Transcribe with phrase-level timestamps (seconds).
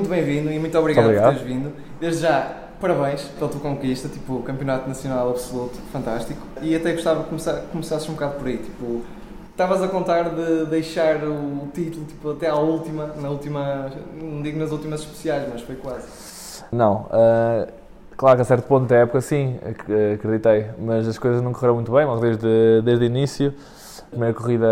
[0.00, 1.34] muito bem-vindo e muito obrigado, Muito obrigado.
[1.34, 1.72] por teres vindo.
[2.00, 6.40] Desde já, parabéns pela tua conquista, tipo, campeonato nacional absoluto, fantástico.
[6.62, 9.02] E até gostava que começar, começasses um bocado por aí, tipo,
[9.50, 13.90] estavas a contar de deixar o título, tipo, até à última, na última,
[14.20, 16.06] não digo nas últimas especiais, mas foi quase.
[16.72, 17.66] Não, ah,
[18.16, 21.74] claro que a certo ponto da época sim, ac- acreditei, mas as coisas não correram
[21.74, 23.52] muito bem, logo desde, desde o início.
[24.10, 24.66] Primeira corrida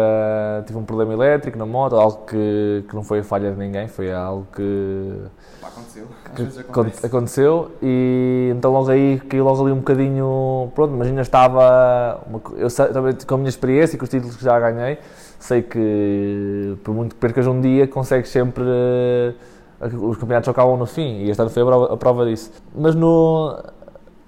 [0.66, 3.86] tive um problema elétrico na moto, algo que, que não foi a falha de ninguém,
[3.86, 5.14] foi algo que,
[5.60, 6.06] Pá, aconteceu.
[6.32, 7.06] Às vezes acontece.
[7.06, 12.40] aconteceu e então logo aí caiu logo ali um bocadinho, pronto, mas ainda estava, uma
[12.56, 14.98] eu também com a minha experiência e com os títulos que já ganhei,
[15.38, 19.34] sei que por muito que percas um dia consegues sempre, eh,
[19.80, 22.50] os campeonatos acabam no fim e este ano foi a prova, a prova disso.
[22.74, 23.56] Mas no,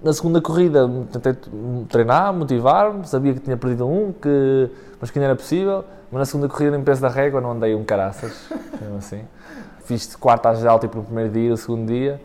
[0.03, 1.35] na segunda corrida tentei
[1.89, 6.25] treinar, motivar-me, sabia que tinha perdido um, que, mas que ainda era possível, mas na
[6.25, 8.49] segunda corrida em peso da régua não andei um caraças,
[8.99, 9.23] assim.
[9.85, 12.21] Fiz quarta à geral tipo no primeiro dia, no segundo dia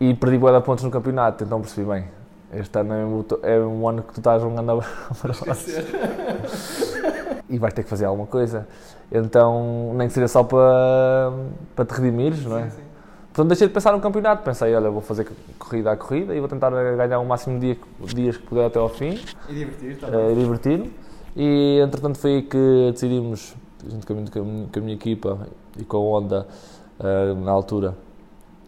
[0.00, 2.04] e perdi boa de pontos no campeonato, então percebi bem.
[2.52, 4.82] Este ano é, mesmo o é um ano que tu estás um ano
[5.30, 5.84] Esquecer.
[7.48, 8.66] e vais ter que fazer alguma coisa.
[9.12, 11.32] Então, nem que seja só para,
[11.76, 12.64] para te redimires, não é?
[12.64, 12.82] Sim, sim.
[13.32, 14.42] Portanto, deixei de pensar no campeonato.
[14.42, 17.82] Pensei, olha, vou fazer corrida a corrida e vou tentar ganhar o máximo de dia-
[18.14, 20.32] dias que puder até ao fim, E divertir eh, também.
[20.32, 20.92] e divertir-me.
[21.36, 23.54] E, entretanto, foi aí que decidimos,
[23.88, 24.12] junto com
[24.78, 25.46] a minha, equipa
[25.78, 26.46] e com a Honda,
[26.98, 27.94] eh, na altura,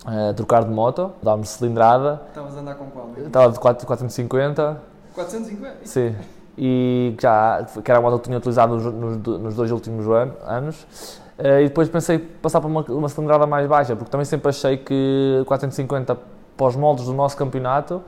[0.06, 2.22] eh, trocar de moto, darmos cilindrada.
[2.28, 3.10] Estavas a andar com qual?
[3.18, 4.80] Estava de 4, 450,
[5.12, 5.76] 450?
[5.84, 6.14] Sim.
[6.56, 10.06] E que já, que era a moto que tinha utilizado nos, nos nos dois últimos
[10.06, 10.86] ano- anos.
[11.44, 14.76] Eh, e depois pensei passar para uma, uma cilindrada mais baixa, porque também sempre achei
[14.76, 16.16] que 450
[16.56, 18.00] para os moldes do nosso campeonato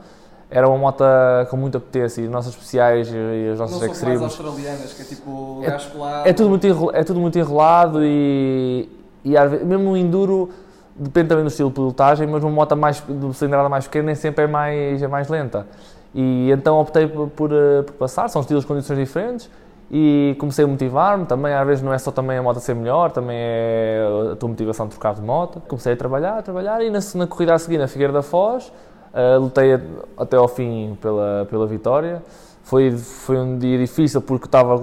[0.49, 1.03] era uma moto
[1.49, 4.21] com muita potência e as nossas especiais e as nossas extremes.
[4.21, 6.27] australianas, que é tipo gás colado.
[6.27, 8.87] É tudo muito, enro- é tudo muito enrolado e,
[9.25, 9.31] e
[9.65, 10.49] mesmo o enduro
[10.95, 14.15] depende também do estilo de pilotagem, mas uma moto mais, de cilindrada mais pequena nem
[14.15, 15.67] sempre é mais, é mais lenta.
[16.13, 19.49] E então optei por, por, eh, por passar, são estilos de condições diferentes
[19.89, 23.11] e comecei a motivar-me, também às vezes não é só também a moto ser melhor,
[23.11, 25.61] também é a tua motivação de trocar de moto.
[25.67, 28.71] Comecei a trabalhar, a trabalhar e na, na corrida a seguir, na Figueira da Foz,
[29.13, 29.79] eh, lutei
[30.17, 32.23] até ao fim pela, pela vitória.
[32.63, 34.81] Foi, foi um dia difícil porque estava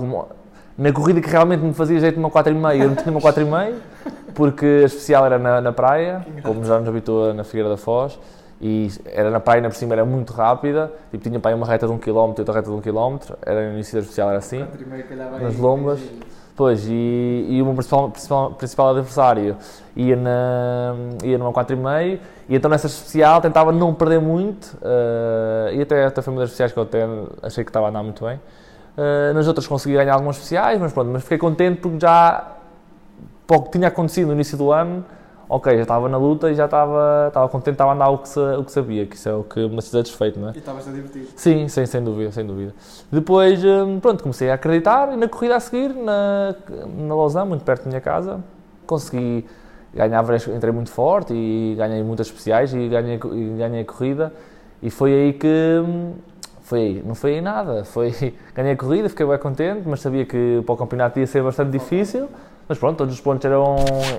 [0.78, 3.74] na corrida que realmente me fazia jeito uma 4,5, eu não tinha uma 4,5
[4.34, 8.18] porque a especial era na, na praia, como já nos habitua na Figueira da Foz,
[8.62, 11.84] e era na praia, por cima era muito rápida, tipo, tinha para aí uma reta
[11.84, 14.38] de um quilómetro e outra reta de um quilómetro, era no início da especial era
[14.38, 14.60] assim.
[15.42, 16.00] Nas lombas.
[16.54, 19.56] Pois, e, e o meu principal, principal, principal adversário
[19.96, 25.82] ia, na, ia numa 4,5 e então nessa especial tentava não perder muito eh, e
[25.82, 27.04] até, até foi uma das especiais que eu até
[27.42, 28.38] achei que estava a andar muito bem.
[28.96, 32.52] Eh, nas outras consegui ganhar algumas especiais, mas pronto, mas fiquei contente porque já
[33.46, 35.04] para o que tinha acontecido no início do ano,
[35.52, 38.38] ok, já estava na luta e já estava, estava contente, estava a andar o que,
[38.58, 40.52] o que sabia, que isso é o que me satisfeito, não é?
[40.54, 41.28] E estavas a divertir.
[41.36, 42.74] Sim, sim, sem dúvida, sem dúvida.
[43.10, 46.54] Depois, hum, pronto, comecei a acreditar e na corrida a seguir, na,
[46.96, 48.40] na Lausanne, muito perto da minha casa,
[48.86, 49.44] consegui
[49.94, 50.24] ganhar
[50.56, 54.32] entrei muito forte e ganhei muitas especiais e ganhei, e ganhei a corrida
[54.82, 56.14] e foi aí que, hum,
[56.62, 58.10] foi aí, não foi aí nada, foi,
[58.56, 61.70] ganhei a corrida, fiquei bem contente, mas sabia que para o campeonato ia ser bastante
[61.72, 62.26] difícil,
[62.68, 63.76] mas pronto, todos os pontos eram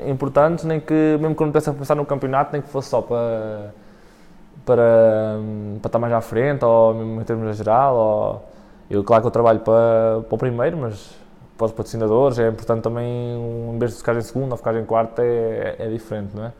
[0.07, 3.71] importantes, nem que, mesmo quando a pensar no campeonato, nem que fosse só para
[4.65, 5.37] para,
[5.81, 7.95] para estar mais à frente, ou mesmo em termos geral.
[7.95, 8.45] Ou...
[8.89, 11.15] Eu, claro que eu trabalho para, para o primeiro, mas
[11.57, 13.05] para os patrocinadores é importante também,
[13.73, 16.51] em vez de ficar em segundo ou ficar em quarto, é, é diferente, não é?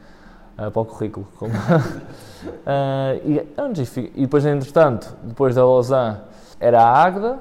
[0.58, 1.28] Ah, para o currículo.
[1.38, 1.54] Como-
[2.66, 3.42] Ah, e,
[4.16, 6.18] e depois, entretanto, depois da Lausanne,
[6.60, 7.40] era a Águeda,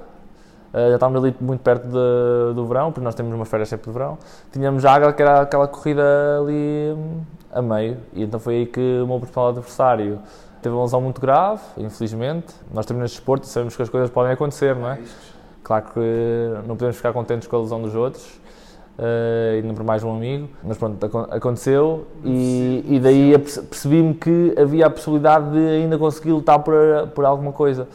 [0.73, 3.87] ah, já estávamos ali muito perto de- do verão, porque nós temos umas férias sempre
[3.87, 4.19] de verão.
[4.53, 6.03] Tínhamos a Águeda, que era aquela corrida
[6.41, 7.21] ali hum,
[7.53, 10.19] a meio, e então foi aí que o meu principal adversário
[10.63, 12.55] teve uma lesão muito grave, infelizmente.
[12.73, 14.95] Nós estamos neste desporto e sabemos que as coisas podem acontecer, não é?
[14.95, 15.33] Riscos.
[15.63, 16.01] Claro que
[16.67, 18.41] não podemos ficar contentes com a lesão dos outros,
[18.99, 24.55] eh, ainda por mais um amigo, mas pronto, acon- aconteceu e, e daí percebi-me que
[24.59, 26.75] havia a possibilidade de ainda conseguir lutar por,
[27.15, 27.89] por alguma coisa.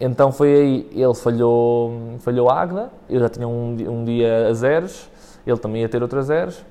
[0.00, 4.52] Então foi aí, ele falhou, falhou a Águeda, eu já tinha um, um dia a
[4.54, 5.08] zeros,
[5.46, 6.64] ele também ia ter outro a zeros.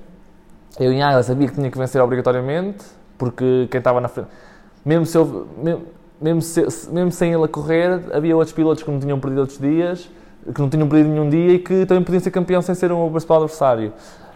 [0.78, 2.84] Eu em Águeda sabia que tinha que vencer obrigatoriamente,
[3.18, 4.28] porque quem estava na frente,
[4.84, 5.46] mesmo, se eu,
[6.20, 9.58] mesmo, se- mesmo sem ele a correr, havia outros pilotos que não tinham perdido outros
[9.58, 10.08] dias,
[10.54, 13.08] que não tinham perdido nenhum dia e que também podiam ser campeão sem ser meu
[13.10, 13.92] principal adversário.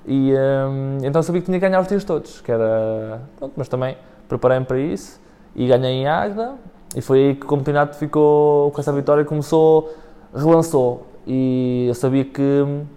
[0.06, 3.22] E hum, então sabia que tinha que ganhar os dias todos, que era.
[3.38, 3.96] Pronto, mas também
[4.28, 5.20] preparei-me para isso
[5.54, 6.54] e ganhei em Águeda.
[6.94, 9.92] E foi aí que o campeonato ficou com essa vitória começou,
[10.34, 11.06] relançou.
[11.26, 12.42] E eu sabia que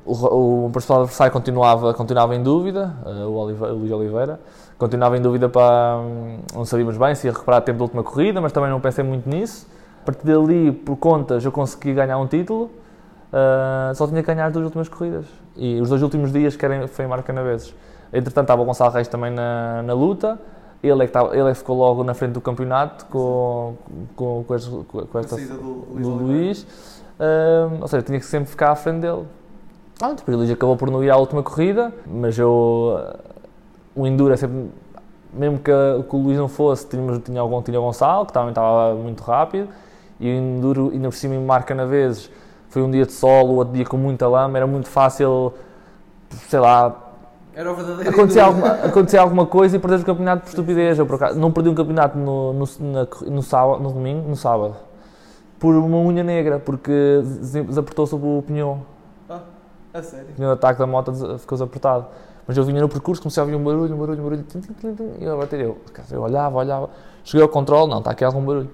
[0.06, 4.40] o, o principal adversário continuava, continuava em dúvida, eh, o, Olive- o Luís Oliveira,
[4.78, 5.98] continuava em dúvida para.
[6.00, 9.04] hum, Não sabíamos bem se ia recuperar tempo da última corrida, mas também não pensei
[9.04, 9.68] muito nisso.
[10.02, 12.70] A partir dali, por contas, eu consegui ganhar um título.
[13.32, 15.26] ah, só tinha que ganhar as duas últimas corridas.
[15.56, 17.74] E os dois últimos dias que era, foi em Marcanaveses.
[18.14, 20.40] Entretanto, estava o Gonçalo Reis também na, na luta.
[20.86, 23.74] Ele é, que estava, ele é que ficou logo na frente do campeonato com,
[24.16, 26.68] com, com, este- com esta do do Luís.
[27.20, 29.24] Ahm, ou seja, tinha que sempre ficar à frente dele.
[30.02, 32.96] Ah, depois o Luís acabou por não ir à última corrida, mas eu.
[32.98, 33.16] ah,
[33.96, 34.70] O Enduro é sempre.
[35.34, 35.72] Mesmo que,
[36.10, 39.22] que o Luís não fosse, tínhamos, tinha, algum, tinha o Gonçalo, que também estava muito
[39.22, 39.68] rápido,
[40.20, 42.30] e o Enduro, ainda por cima, em marca na vezes,
[42.70, 45.54] foi um dia de sol, o outro dia com muita lama, era muito fácil,
[46.48, 46.96] sei lá,
[47.56, 48.10] Era o verdadeiro.
[48.10, 51.00] acontecia alguma, acontecia alguma coisa e perdes o campeonato por estupidez.
[51.00, 54.36] Eu, por acaso, não perdi um campeonato no, no, na no, sábado, no domingo, no
[54.36, 54.76] sábado,
[55.58, 58.80] por uma unha negra, porque des- desapertou sobre o pneu.
[59.30, 59.40] Ah,
[59.94, 60.28] a sério.
[60.32, 62.06] O pneu de ataque da moto ficou desapertado.
[62.48, 64.46] Mas eu vinha no percurso, comecei a ouvir um barulho, um barulho, um barulho,
[65.20, 65.62] e eu a bater.
[65.62, 65.78] Eu,
[66.12, 66.90] eu olhava, olhava,
[67.24, 68.70] cheguei ao controle, não, está aqui algum barulho.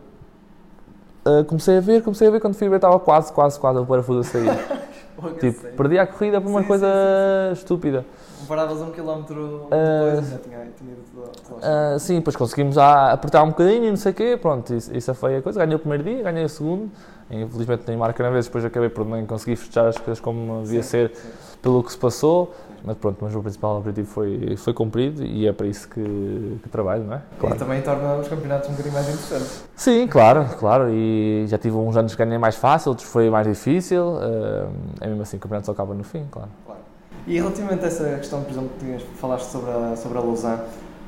[1.24, 3.86] Ah, comecei a ver, comecei a ver, quando fui ver estava quase, quase, quase o
[3.86, 4.82] parafuso a sair.
[5.40, 8.04] Tipo, perdi a corrida por uma Sim, coisa sim, estúpida.
[8.52, 12.36] Paravas um quilómetro Ah, depois já tinha, tinha ido tudo tudo ao Ah, sim, depois
[12.36, 15.42] conseguimos já apertar um bocadinho e não sei o quê, pronto, isso, isso foi a
[15.42, 15.58] coisa.
[15.58, 16.92] Ganhei o primeiro dia, ganhei o segundo.
[17.30, 20.84] Infelizmente nem marca na vez, depois acabei por nem conseguir fechar as coisas como devia
[20.84, 21.30] Sim, ser sim.
[21.62, 22.54] pelo que se passou.
[22.84, 26.68] Mas pronto, mas o principal objetivo foi, foi cumprido e é para isso que, que
[26.70, 27.22] trabalho, não é?
[27.54, 29.64] E também torna os campeonatos um bocadinho mais interessantes.
[29.78, 30.90] Sim, claro, claro.
[30.90, 34.18] E já tive uns anos que ganhei mais fácil, outros foi mais difícil.
[34.20, 34.68] ah,
[35.00, 36.50] é mesmo assim, o campeonato só acaba no fim, claro.
[36.66, 36.81] Claro.
[37.28, 40.62] E relativamente a essa questão, por exemplo, que falaste sobre a, sobre a Lausanne,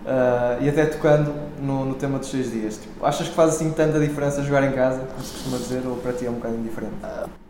[0.06, 3.72] ah, e até tocando no, no tema dos seis dias, tipo, achas que faz assim
[3.72, 6.56] tanta diferença jogar em casa, como se costuma dizer, ou para ti é um bocado
[6.56, 6.96] indiferente?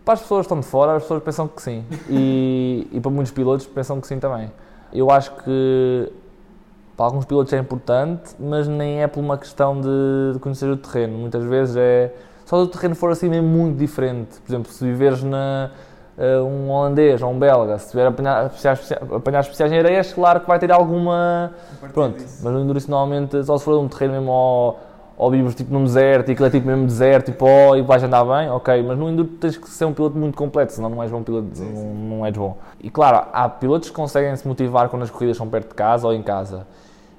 [0.05, 1.83] Para as pessoas que estão de fora, as pessoas pensam que sim.
[2.09, 4.51] E, e para muitos pilotos pensam que sim também.
[4.91, 6.11] Eu acho que
[6.95, 10.77] para alguns pilotos é importante, mas nem é por uma questão de, de conhecer o
[10.77, 11.17] terreno.
[11.17, 12.13] Muitas vezes é.
[12.45, 14.39] Só se o terreno for assim mesmo muito diferente.
[14.41, 15.71] Por exemplo, se viveres na.
[16.17, 18.51] Eh, um holandês ou um belga, se tiver apanhar
[19.15, 21.51] apanhar especiais em areias, claro que vai ter alguma.
[21.93, 22.41] Pronto, disso?
[22.43, 24.79] mas o endurance normalmente, só se for um terreno mesmo ao,
[25.17, 28.03] ao vives tipo num deserto e aquilo é tipo mesmo deserto tipo, oh, e vais
[28.03, 31.01] andar bem, ok, mas no enduro tens que ser um piloto muito completo, senão não
[31.01, 31.93] és bom piloto, Sim, não, sim.
[32.09, 32.57] não és bom.
[32.79, 36.07] E claro, há pilotos que conseguem se motivar quando as corridas são perto de casa
[36.07, 36.65] ou em casa.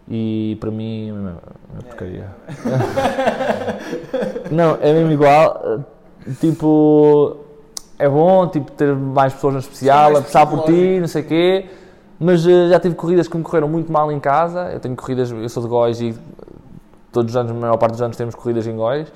[0.06, 2.28] E para mim é uma porcaria.
[4.50, 5.80] Não, é mesmo igual.
[6.40, 7.38] Tipo,
[7.98, 11.22] é bom tipo, ter mais pessoas no especial, mais a puxar por ti, não sei
[11.22, 11.66] o quê.
[12.18, 14.70] Mas eh, já tive corridas que me correram muito mal em casa.
[14.72, 16.14] Eu tenho corridas, eu sou de Góis e
[17.12, 19.12] todos os anos, a maior parte dos anos, temos corridas em Góis.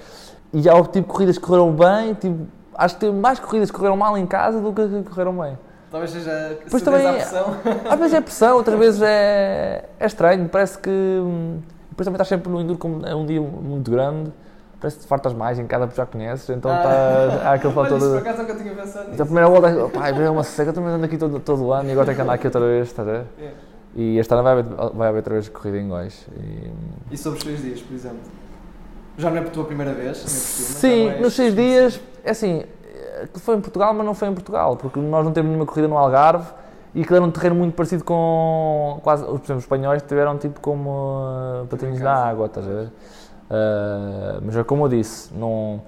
[0.53, 2.15] E já houve tipo corridas que correram bem.
[2.15, 5.37] Tipo, acho que teve mais corridas que correram mal em casa do que que correram
[5.39, 5.59] bem.
[5.91, 7.47] Talvez seja Pois também à é- pressão.
[7.89, 10.49] Às vezes é pressão, outras vezes é, é estranho.
[10.49, 10.91] Parece que.
[10.91, 11.61] hum,
[11.91, 14.31] Depois também estás sempre no Enduro, como é um dia muito grande.
[14.81, 16.49] Parece que te fartas mais em cada porque já conheces.
[16.51, 16.79] Então Ah.
[16.83, 19.25] tá, há aquele fator isso por acaso nunca tinha pensado Então, a nisso.
[19.25, 22.07] primeira volta, pá, é uma seca, estou andando aqui todo, todo o ano e agora
[22.07, 23.25] tenho que andar aqui outra vez, estás a ver?
[23.41, 23.51] É.
[23.97, 24.65] E este ano vai haver,
[24.95, 26.27] vai haver outra vez corrida em Góis.
[26.37, 26.71] E,
[27.11, 28.19] E sobre os seis dias, por exemplo?
[29.17, 30.19] Já não é a tua primeira vez?
[30.19, 34.29] já Sim, és nos seis dias, é assim, eh, foi em Portugal, mas não foi
[34.29, 36.47] em Portugal, porque nós não temos nenhuma corrida no Algarve
[36.95, 40.61] e que era um terreno muito parecido com, quase, por exemplo, os espanhóis tiveram tipo
[40.61, 40.91] como
[41.63, 42.89] uh, patinhos na água, estás a ver?
[43.51, 45.81] Uh, mas é como eu disse, não,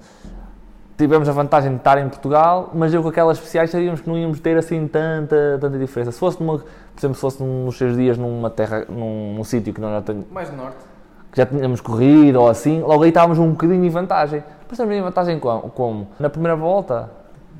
[0.97, 4.17] tivemos a vantagem de estar em Portugal, mas eu com aquelas especiais sabíamos que não
[4.17, 6.11] íamos ter assim tanta, tanta diferença.
[6.11, 6.65] Se fosse, numa, por
[6.97, 10.25] exemplo, se fosse nos seis dias numa terra, num, num sítio que nós já temos,
[10.31, 10.77] Mais norte.
[11.31, 14.43] que já tínhamos corrido ou assim, logo aí estávamos um bocadinho em vantagem.
[14.63, 15.69] Mas estamos em vantagem como?
[15.69, 16.07] como?
[16.19, 17.09] Na primeira volta,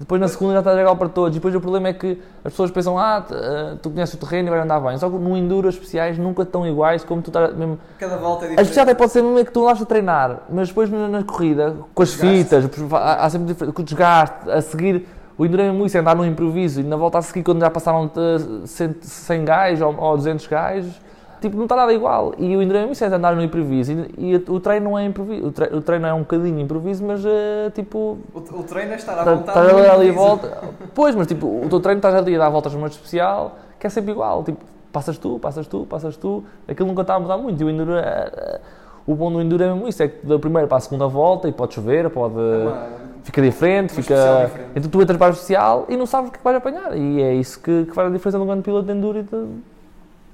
[0.02, 1.34] depois na segunda já está legal para todos.
[1.36, 4.52] Depois o problema é que as pessoas pensam, ah, eh, tu conheces o terreno e
[4.52, 4.98] vai andar bem.
[4.98, 7.78] Só que no Enduro as especiais nunca estão iguais como tu estás mesmo.
[8.00, 8.62] Cada volta é A diferente.
[8.64, 11.24] especial até pode ser mesmo é que tu andaste a treinar, mas depois na, na
[11.24, 12.44] corrida, com as Desgaste.
[12.66, 15.08] fitas, há, há sempre com o desgaste, a seguir.
[15.38, 17.62] O Enduro é muito isso, é andar no improviso e na volta a seguir, quando
[17.62, 21.02] já passaram eh, 100, 100 gajos ou, ou 200 gajos,
[21.42, 22.34] tipo, não está nada igual.
[22.38, 23.92] E o Enduro é é andar no improviso.
[24.18, 27.04] E, e o treino não é improviso, o, tre- o treino é um bocadinho improviso,
[27.04, 29.60] mas eh, tipo, O, o treino é estar à Tá- vontade.
[29.68, 30.58] Estás ali, ali a volta.
[30.96, 33.90] Pois, mas tipo, o teu treino estás ali a dar voltas numa especial, que é
[33.90, 34.44] sempre igual.
[34.44, 36.44] Tipo, passas tu, passas tu, passas tu.
[36.68, 37.60] Aquilo nunca está a mudar muito.
[37.62, 38.00] E o Enduro, é-
[38.36, 38.60] é-
[39.06, 41.48] o bom do Enduro é mesmo isso: é que da primeira para a segunda volta
[41.48, 42.36] e pode chover, pode.
[42.36, 44.16] Uma- Fica diferente, uma fica.
[44.46, 44.70] diferente.
[44.76, 46.98] Então tu entras para a especial e não sabes o que vais apanhar.
[46.98, 49.20] E é isso que, que faz a diferença de um grande piloto de Enduro.
[49.20, 49.46] E de...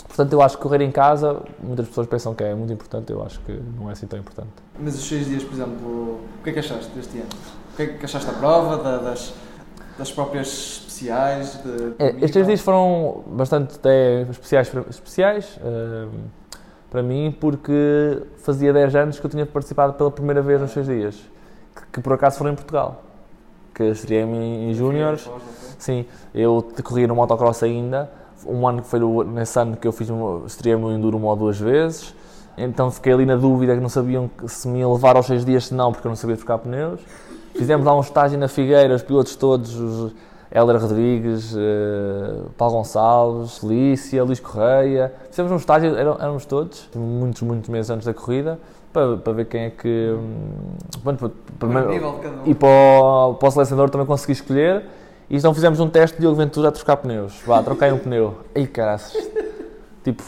[0.07, 3.23] Portanto, eu acho que correr em casa, muitas pessoas pensam que é muito importante, eu
[3.23, 4.49] acho que não é assim tão importante.
[4.79, 5.87] Mas os seis dias, por exemplo,
[6.39, 7.27] o que é que achaste deste ano?
[7.73, 9.33] O que é que achaste da prova, da- das,
[9.97, 11.59] das próprias especiais?
[11.63, 14.71] De, É, estes dias foram bastante até especiais.
[14.89, 15.59] especiais.
[15.63, 16.09] ehm,
[16.89, 20.87] para mim porque fazia 10 anos que eu tinha participado pela primeira vez nos 6
[20.87, 21.15] dias,
[21.75, 23.03] que, que por acaso foram em Portugal,
[23.75, 25.29] que estreiei-me em, em Júniores.
[25.77, 28.09] Sim, eu corri no motocross ainda,
[28.45, 30.07] um ano que foi nesse ano que eu fiz
[30.45, 32.13] estreiei-me no Enduro uma ou duas vezes,
[32.57, 35.67] então fiquei ali na dúvida que não sabiam se me ia levar aos 6 dias,
[35.67, 36.99] se não, porque eu não sabia trocar pneus.
[37.55, 40.13] Fizemos lá um estágio na Figueira, os pilotos todos, os,
[40.51, 45.13] Helder Rodrigues, uh, Paulo Gonçalves, Lícia, Luís Correia.
[45.29, 48.57] Fizemos um estágio, éramos todos, muitos, muitos meses antes da corrida,
[48.93, 50.15] para, para ver quem é que.
[51.03, 51.29] Bom, para,
[51.59, 52.45] para, um.
[52.45, 54.85] E para o, para o selecionador também consegui escolher.
[55.29, 57.41] E então fizemos um teste de Diogo a trocar pneus.
[57.45, 58.37] Vá, troquei um pneu.
[58.55, 59.29] Ei, caraças.
[60.03, 60.23] tipo,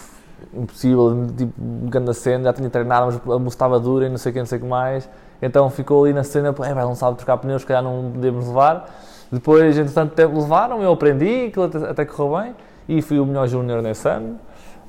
[0.53, 4.31] impossível, tipo, grande cena, já tinha treinado, mas a moça estava dura e não sei
[4.31, 5.09] o que, não sei o que mais.
[5.41, 8.89] Então ficou ali na cena, é, não sabe trocar pneus, se calhar não podemos levar.
[9.31, 12.55] Depois, entretanto, tempo levaram, eu aprendi, aquilo até, até correu bem
[12.87, 14.39] e fui o melhor júnior nesse ano,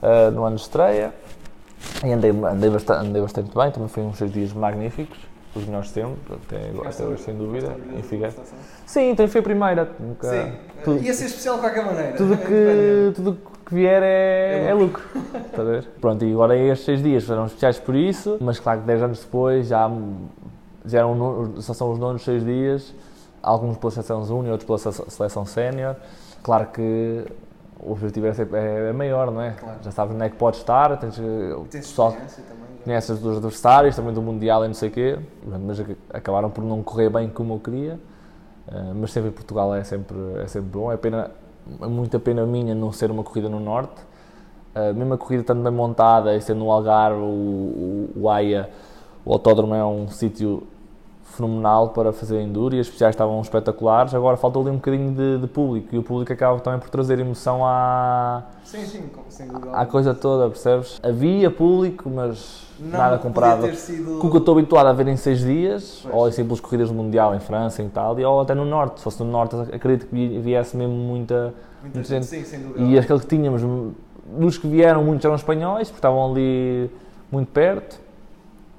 [0.02, 1.12] uh, no ano de estreia.
[2.04, 5.18] E andei, andei, bastante, andei bastante bem, também foi uns seis dias magníficos,
[5.54, 8.40] os melhores sempre, até, hoje, sem dúvida, em Figueiredo.
[8.86, 9.90] Sim, também foi a primeira.
[9.98, 10.52] Nunca, Sim,
[10.84, 12.12] tudo, ia ser especial de qualquer maneira.
[12.16, 15.02] Tudo que, tudo que vier é, é lucro.
[15.46, 15.88] Está a ver?
[16.00, 19.20] Pronto, e agora estes seis dias foram especiais por isso, mas claro que dez anos
[19.20, 19.90] depois já,
[20.84, 22.94] já eram, só são os nonos seis dias
[23.42, 25.96] alguns pela seleção júnior, outros pela seleção sénior.
[26.42, 27.24] Claro que
[27.78, 29.52] o objetivo é, é, é maior, não é?
[29.52, 29.78] Claro.
[29.82, 31.20] Já sabes onde é que podes estar, tens,
[31.70, 32.14] tens só
[32.80, 35.82] conheces dos adversários, também do Mundial e não sei o quê, mas
[36.12, 37.98] acabaram por não correr bem como eu queria.
[38.68, 40.92] Uh, mas sempre em Portugal é sempre, é sempre bom.
[40.92, 41.30] É pena,
[41.80, 44.00] é muita pena minha não ser uma corrida no Norte.
[44.74, 48.70] Uh, mesmo a corrida estando bem montada e sendo no Algarve, o, o, o AIA,
[49.24, 50.62] o autódromo é um sítio
[51.40, 54.14] fenomenal para fazer enduro e as especiais estavam espetaculares.
[54.14, 57.18] Agora faltou ali um bocadinho de, de, público e o público acaba também por trazer
[57.18, 59.02] emoção à, sim, sim,
[59.72, 61.00] à coisa toda, percebes?
[61.02, 64.18] Havia público, mas não, nada comparado sido...
[64.18, 66.14] com o que eu estou habituado a ver em seis dias, pois.
[66.14, 68.98] ou em simples corridas do Mundial em França, em Itália, ou até no Norte.
[68.98, 72.26] Se fosse no Norte, acredito que viesse mesmo muita, muita gente.
[72.26, 72.80] Sim, sem dúvida.
[72.84, 73.62] E aqueles que tínhamos,
[74.38, 76.90] dos que vieram, muitos eram espanhóis, porque estavam ali
[77.30, 78.09] muito perto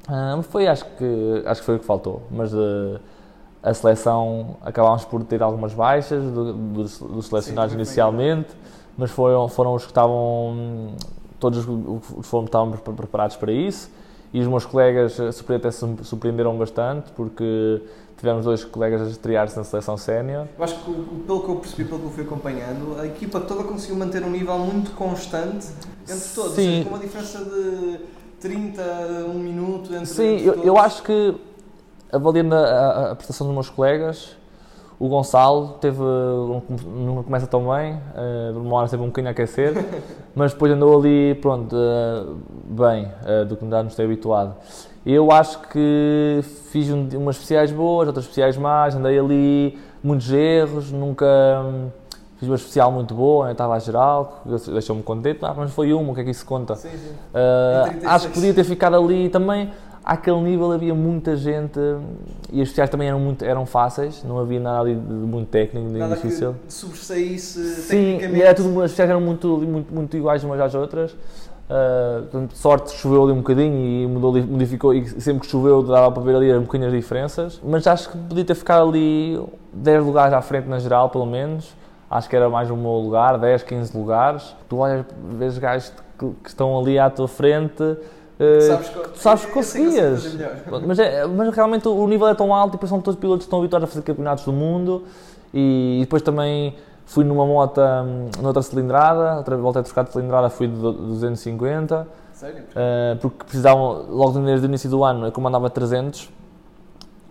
[0.09, 2.99] Uh, foi, acho que, acho que foi o que faltou, mas uh,
[3.61, 8.49] a seleção acabámos por ter algumas baixas do, dos, dos selecionados Sim, inicialmente,
[8.97, 10.95] mas foram, foram os que estavam,
[11.39, 13.89] todos os foram, estavam preparados para isso
[14.33, 17.81] e os meus colegas até se surpreenderam bastante porque
[18.17, 20.47] tivemos dois colegas a estrear-se na seleção sénior.
[20.57, 20.91] Eu acho que,
[21.25, 24.29] pelo que eu percebi, pelo que eu fui acompanhando, a equipa toda conseguiu manter um
[24.29, 25.67] nível muito constante
[26.07, 26.83] entre todos, Sim.
[26.83, 27.99] Com uma diferença de
[28.41, 28.81] 30,
[29.27, 31.35] um minuto entre Sim, eu, eu, acho que,
[32.11, 34.35] avaliando a, a, prestação dos meus colegas,
[34.99, 39.73] o Gonçalo teve, não começa tão bem, uh, uma hora teve um bocadinho a aquecer,
[40.33, 44.55] mas depois andou ali, pronto, uh, bem, uh, do que já nos tem habituado.
[45.05, 46.39] Eu acho que
[46.71, 51.27] fiz um, umas especiais boas, outras especiais más, andei ali muitos erros, nunca...
[51.63, 52.00] Um,
[52.41, 53.51] Fiz uma especial muito boa, né?
[53.51, 54.41] estava a geral,
[54.73, 56.75] deixou-me contente, ah, mas foi uma, o que é que isso conta?
[56.75, 57.13] Sim, sim.
[57.35, 59.69] Uh, acho que podia ter ficado ali também.
[60.03, 61.79] Àquele nível havia muita gente
[62.51, 65.87] e as especiais também eram, muito, eram fáceis, não havia nada ali de muito técnico,
[65.87, 66.55] de nada difícil.
[66.65, 70.73] Que sobressaísse Sim, e era tudo, as especiais eram muito, muito, muito iguais umas às
[70.73, 71.11] outras.
[71.11, 76.11] Uh, portanto, sorte choveu ali um bocadinho e mudou, modificou, e sempre que choveu dava
[76.11, 79.39] para ver ali um bocadinho as diferenças, mas acho que podia ter ficado ali
[79.71, 81.79] 10 lugares à frente na geral, pelo menos
[82.11, 84.53] acho que era mais um meu lugar, 10, 15 lugares.
[84.67, 85.05] Tu olhas,
[85.37, 87.81] vês gajos que, que estão ali à tua frente.
[87.81, 90.37] Uh, sabes, que, tu sabes que conseguias.
[90.85, 93.47] Mas, é, mas realmente o nível é tão alto e depois são todos pilotos que
[93.47, 95.05] estão habituados a fazer campeonatos do mundo.
[95.53, 96.75] E, e depois também
[97.05, 102.07] fui numa moto hum, noutra cilindrada, outra volta a trocar de cilindrada, fui de 250.
[102.33, 102.63] Sério?
[102.71, 106.29] Uh, porque precisavam, logo desde o início do ano, eu comandava 300.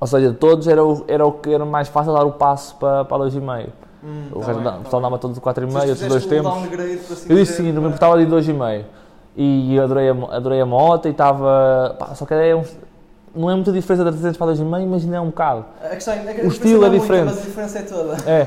[0.00, 2.76] Ou seja, de todos era o, era o que era mais fácil dar o passo
[2.76, 3.68] para, para 2,5.
[4.02, 7.28] Hum, o tá resto bem, o pessoal dava todo de 4,5, outros dois tempos.
[7.28, 8.84] Eu disse sim, não me importava de 2,5.
[9.36, 11.96] E adorei a, adorei a moto e estava.
[12.14, 12.76] Só que é uns,
[13.34, 15.64] não é muita diferença da 300 para 2,5, imagina é um bocado.
[15.84, 17.24] A questão, é que o estilo é, é diferente.
[17.24, 18.16] Muito, mas a diferença é toda.
[18.28, 18.46] É.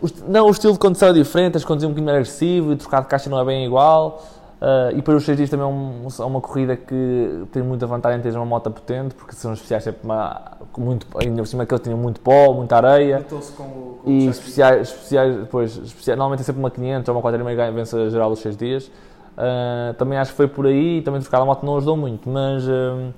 [0.00, 2.76] O, não, o estilo de condução é diferente, as conduzir um bocadinho mais agressivo e
[2.76, 4.22] trocar de caixa não é bem igual.
[4.60, 7.86] Uh, e para os 6 dias também é, um, é, uma corrida que tem muita
[7.86, 10.38] vantagem em ter uma moto potente, porque são especiais sempre uma,
[10.76, 13.24] muito, ainda por cima que eles tinham muito pó, muita areia.
[13.26, 17.22] Com o, com e especiais, especiais, depois, especiais, normalmente é sempre uma 500 ou uma
[17.22, 18.86] 4,5 vence a geral dos 6 dias.
[18.86, 22.68] Uh, também acho que foi por aí, também trocar a moto não ajudou muito, mas,
[22.68, 23.14] uh,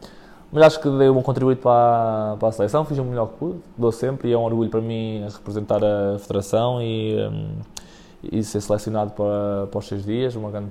[0.52, 3.58] mas acho que dei um contributo para, para a seleção, fiz o melhor que pude,
[3.76, 7.48] dou sempre e é um orgulho para mim representar a federação e, um,
[8.22, 10.70] e ser selecionado para, para os seis dias, uma grande,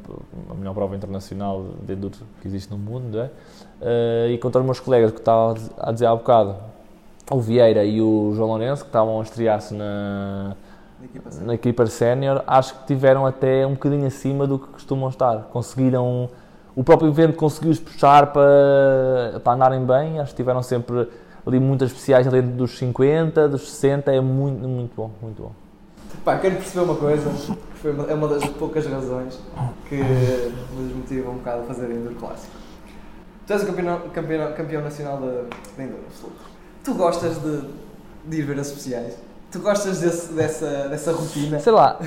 [0.49, 3.29] a melhor prova internacional de enduro que existe no mundo, é?
[3.81, 6.55] Uh, e contra os meus colegas que estava a dizer há bocado,
[7.29, 10.55] o Vieira e o João Lourenço, que estavam a estrear-se na,
[11.41, 15.49] na equipa sénior, acho que tiveram até um bocadinho acima do que costumam estar.
[15.51, 16.29] Conseguiram,
[16.75, 21.07] o próprio evento conseguiu-os puxar para, para andarem bem, acho que tiveram sempre
[21.45, 25.51] ali muitas especiais dentro dos 50, dos 60, é muito, muito bom, muito bom.
[26.23, 27.31] Pá, quero perceber uma coisa,
[27.81, 29.39] que é uma das poucas razões
[29.89, 32.53] que nos motiva um bocado a fazer Enduro Clássico.
[33.47, 36.41] Tu és o campeão, campeão, campeão nacional de, Enduro absoluto.
[36.83, 37.61] Tu gostas de,
[38.25, 39.17] de ir ver as especiais?
[39.51, 41.59] Tu gostas desse, dessa, dessa rotina?
[41.59, 41.99] Sei lá,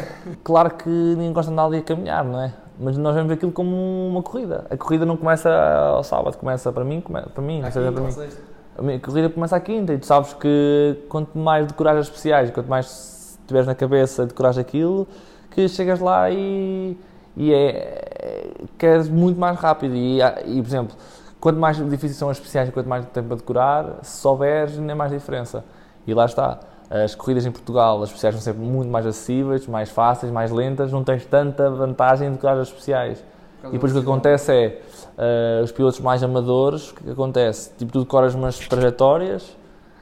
[0.43, 2.55] claro que ninguém gosta de andar ali a caminhar, não é?
[2.79, 4.67] Mas nós vemos aquilo como uma corrida.
[4.71, 8.95] A corrida não começa ao sábado, começa para mim, para mim, seja para mim.
[8.97, 12.69] A corrida começa à quinta e tu sabes que quanto mais decorar as especiais, quanto
[12.69, 13.14] mais
[13.47, 15.07] tiveres na cabeça decorar aquilo,
[15.51, 16.97] que chegas lá e,
[17.37, 19.95] e é, queres muito mais rápido.
[19.95, 20.97] E, e, por exemplo,
[21.41, 25.11] quanto mais difíceis são as especiais, quanto mais tempo a decorar, se souberes, nem mais
[25.11, 25.65] diferença.
[26.07, 26.59] E lá está.
[26.91, 30.93] As corridas em Portugal, as especiais são sempre muito mais acessíveis, mais fáceis, mais lentas,
[30.93, 33.25] não tens tanta vantagem em decorar as especiais.
[33.69, 34.81] E depois o que acontece é,
[35.17, 37.73] uh, os pilotos mais amadores, o que acontece?
[37.79, 39.57] Tipo, tu decoras umas trajetórias,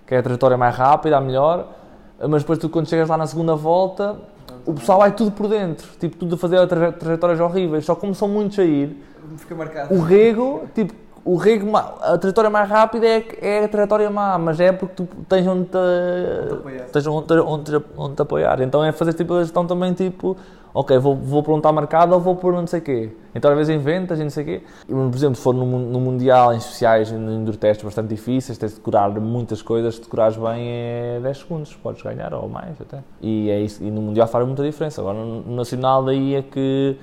[0.07, 1.69] que é a trajetória mais rápida, a melhor,
[2.29, 4.17] mas depois tu quando chegas lá na segunda volta,
[4.64, 8.29] o pessoal vai tudo por dentro, tipo, tudo a fazer trajetórias horríveis, só como são
[8.29, 8.97] muitos a ir,
[9.91, 14.59] o rego, tipo, o rego, a trajetória mais rápida é, é a trajetória má, mas
[14.59, 15.79] é porque tu tens onde te,
[16.93, 18.61] tens onde, onde, onde te apoiar.
[18.61, 20.37] Então é fazer tipo a gestão também tipo,
[20.75, 23.17] ok, vou, vou para onde está marcado ou vou por não sei o quê.
[23.37, 24.62] Então às vezes inventas e não sei o quê.
[24.88, 28.73] E, por exemplo, se for no, no Mundial, em especiais, em endurotestes bastante difíceis, tens
[28.73, 32.99] de decorar muitas coisas, se decorares bem é 10 segundos, podes ganhar ou mais até.
[33.21, 35.00] E, é isso, e no Mundial faz muita diferença.
[35.00, 36.97] Agora no Nacional daí é que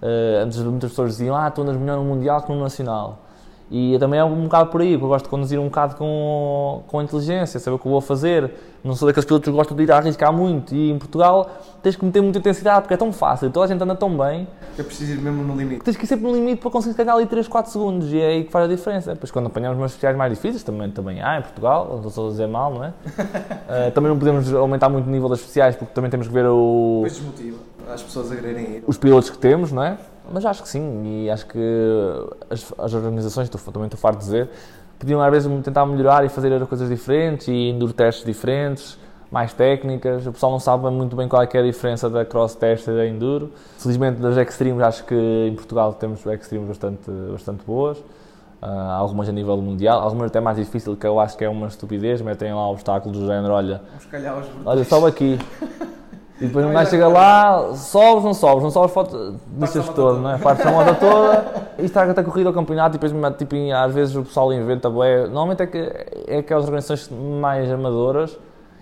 [0.00, 3.27] uh, antes muitas pessoas diziam, ah, tu andas melhor no Mundial que no Nacional.
[3.70, 7.02] E também é um bocado por aí, eu gosto de conduzir um bocado com, com
[7.02, 8.50] inteligência, saber o que eu vou fazer.
[8.82, 10.74] Não sou daqueles pilotos que gostam de ir a arriscar muito.
[10.74, 11.50] E em Portugal
[11.82, 14.48] tens que meter muita intensidade porque é tão fácil, toda a gente anda tão bem.
[14.78, 15.84] É preciso ir mesmo no limite.
[15.84, 18.26] Tens que ir sempre no limite para conseguir ganhar ali 3, 4 segundos e é
[18.26, 19.12] aí que faz a diferença.
[19.12, 22.30] Depois quando apanhamos umas especiais mais difíceis, também, também há em Portugal, não estou a
[22.30, 22.88] dizer mal, não é?
[22.88, 26.46] uh, também não podemos aumentar muito o nível das especiais porque também temos que ver
[26.46, 27.02] o.
[27.04, 27.58] Depois desmotiva
[27.92, 28.84] as pessoas a quererem ir.
[28.86, 29.96] Os pilotos que temos, não é?
[30.32, 31.58] Mas acho que sim, e acho que
[32.50, 34.50] as, as organizações, também estou farto de dizer,
[34.98, 38.98] podiam às vezes tentar melhorar e fazer coisas diferentes e enduro testes diferentes,
[39.30, 40.26] mais técnicas.
[40.26, 42.92] O pessoal não sabe muito bem qual é, é a diferença da cross test e
[42.92, 43.52] da enduro.
[43.78, 47.98] Felizmente das extremes, acho que em Portugal temos extremes bastante, bastante boas.
[48.60, 51.68] Uh, algumas a nível mundial, algumas até mais difícil, que eu acho que é uma
[51.68, 53.80] estupidez, metem lá obstáculos do género, olha,
[54.64, 55.38] olha, sobe aqui,
[56.40, 60.30] E depois um gajo chega lá, sobes, não sobes, não sobes, foto, deixas todo, não
[60.30, 60.38] é?
[60.38, 61.44] Partes a moto toda
[61.78, 65.22] e estraga-te a corrida ao campeonato e depois tipo, às vezes o pessoal inventa, bué.
[65.22, 65.78] Normalmente é, que,
[66.28, 68.38] é aquelas organizações mais amadoras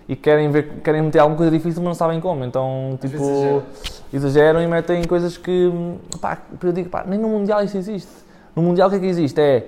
[0.07, 2.45] e querem, ver, querem meter alguma coisa difícil, mas não sabem como.
[2.45, 3.63] Então, tipo, exageram.
[4.13, 5.71] exageram e metem coisas que,
[6.21, 8.11] pá, eu digo, pá, nem no Mundial isso existe.
[8.55, 9.41] No Mundial o que é que existe?
[9.41, 9.65] É,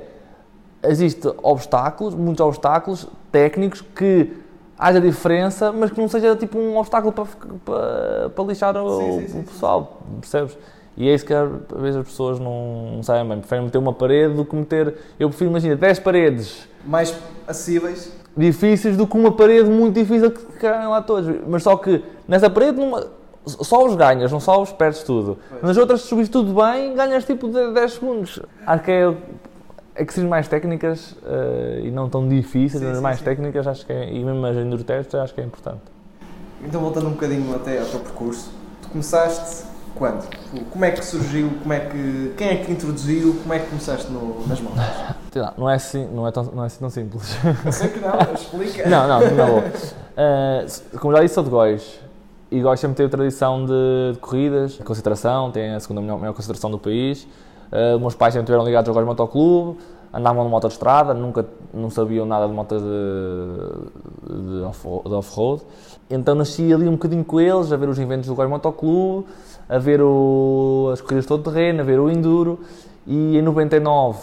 [0.83, 4.31] existe obstáculos, muitos obstáculos técnicos que
[4.79, 7.25] haja diferença, mas que não seja tipo um obstáculo para,
[7.65, 10.57] para, para lixar o, sim, sim, o pessoal, percebes?
[10.95, 13.39] E é isso que às vezes as pessoas não, não sabem bem.
[13.39, 14.95] Preferem meter uma parede do que meter.
[15.17, 16.67] Eu prefiro, imagina, 10 paredes.
[16.85, 17.15] Mais
[17.47, 18.11] acessíveis.
[18.35, 21.33] Difíceis do que uma parede muito difícil que caem lá todos.
[21.47, 23.07] Mas só que nessa parede, numa,
[23.45, 25.37] só os ganhas, não só os perdes tudo.
[25.49, 25.63] Pois.
[25.63, 28.41] Nas outras, se subires tudo bem, ganhas tipo 10 segundos.
[28.65, 29.15] Acho que é
[29.99, 33.25] é que sejam mais técnicas uh, e não tão difíceis, sim, mas sim, mais sim.
[33.25, 35.81] técnicas, acho que é, e mesmo as endurotestes, acho que é importante.
[36.63, 38.49] Então, voltando um bocadinho até ao teu percurso,
[38.81, 40.25] tu começaste quando?
[40.71, 41.51] Como é que surgiu?
[41.61, 43.35] Como é que, quem é que introduziu?
[43.41, 44.75] Como é que começaste no, nas mãos?
[45.57, 47.37] Não é, assim, não, é tão, não é assim tão simples.
[47.63, 48.89] Eu sei que não, explica.
[48.89, 49.59] não, não, não.
[49.59, 51.99] Uh, como já disse, sou de Góis.
[52.49, 56.71] E Góis sempre teve tradição de, de corridas, concentração, tem a segunda maior, maior concentração
[56.71, 57.27] do país.
[57.71, 59.77] Uh, meus pais sempre estiveram ligados ao Góis Motoclube,
[60.13, 65.61] andavam de moto de estrada, nunca não sabiam nada de moto de, de, de off-road.
[66.09, 69.27] Então nasci ali um bocadinho com eles, a ver os eventos do Góis Motoclube,
[69.67, 72.59] a ver o, as corridas todo terreno, a ver o Enduro.
[73.05, 74.19] E em 99,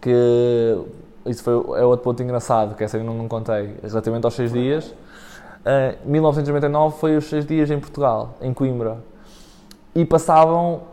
[0.00, 0.78] que
[1.26, 4.52] isso foi, é outro ponto engraçado, que essa eu não, não contei, relativamente aos 6
[4.52, 4.86] dias.
[4.86, 8.98] Uh, 1999 foi os 6 dias em Portugal, em Coimbra.
[9.94, 10.91] E passavam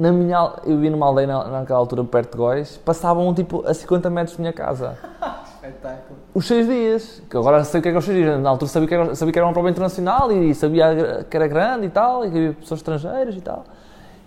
[0.00, 3.74] na minha, eu via numa aldeia na, naquela altura perto de Góis, passavam tipo a
[3.74, 4.96] 50 metros da minha casa.
[5.60, 6.18] Espetáculo.
[6.34, 8.48] os seis dias, que agora sei o que é que é os seis dias, na
[8.48, 11.86] altura sabia que era, sabia que era uma prova internacional e sabia que era grande
[11.86, 13.64] e tal, e que havia pessoas estrangeiras e tal.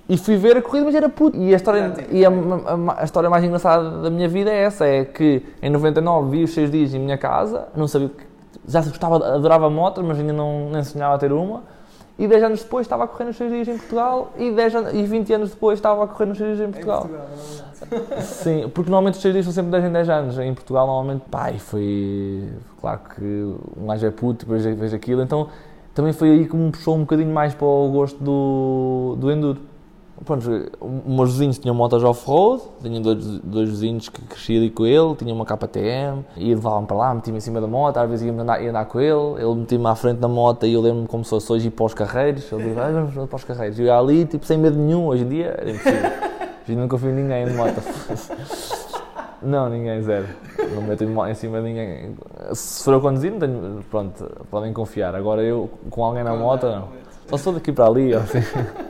[0.07, 1.35] E fui ver a corrida, mas era puto.
[1.37, 2.07] E a história, tinha.
[2.11, 5.69] e a, a- a história mais engraçada da minha vida é essa, é que em
[5.71, 8.23] 99 vi os seis dias em minha casa, não sabia que,
[8.67, 11.63] já gostava, adorava motos, mas ainda não nem sonhava a ter uma.
[12.17, 14.93] E 10 anos depois estava a correr nos seis dias em Portugal e, 10 anos,
[14.93, 17.01] e 20 anos depois estava a correr nos seis dias em Em Portugal.
[17.01, 17.27] Portugal,
[17.89, 18.23] normalmente.
[18.23, 20.39] Sim, porque normalmente os seis dias são sempre 10 em 10 anos.
[20.39, 21.23] Em Portugal, normalmente,
[21.55, 22.49] e foi.
[22.79, 25.23] Claro que um gajo é puto, depois vejo aquilo.
[25.23, 25.49] Então
[25.93, 29.59] também foi aí que me puxou um bocadinho mais para o gosto do, do Enduro.
[30.23, 30.47] Pronto,
[30.79, 35.15] os meus vizinhos tinham motas off-road, tinha dois, dois vizinhos que cresci ali com ele,
[35.15, 38.31] tinha uma KTM, e levavam para lá, metia-me em cima da moto, às vezes ia
[38.31, 41.23] andar, ia andar com ele, ele metia-me à frente da moto e eu lembro-me como
[41.23, 43.85] se fosse hoje ir para os carreiros, ele dizia, "Ah, vamos para os carreiros, eu
[43.87, 46.11] ia ali, tipo, sem medo nenhum, hoje em dia era impossível.
[46.65, 47.81] Hoje não confio em ninguém de moto.
[49.43, 50.25] Não, ninguém, zero.
[50.73, 52.15] Não meto em cima de ninguém.
[52.53, 55.13] Se for eu conduzindo, tenho, pronto, podem confiar.
[55.15, 56.87] Agora eu, com alguém na moto, não.
[57.33, 58.37] Só sou daqui para ali, assim.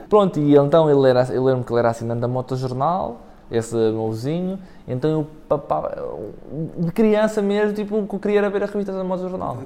[0.09, 4.09] Pronto, e então ele era, eu lembro que ele era assinante da Motojornal, esse meu
[4.11, 5.95] vizinho, então eu papava,
[6.77, 9.59] de criança mesmo, tipo, o que eu queria era ver a revista da Motojornal.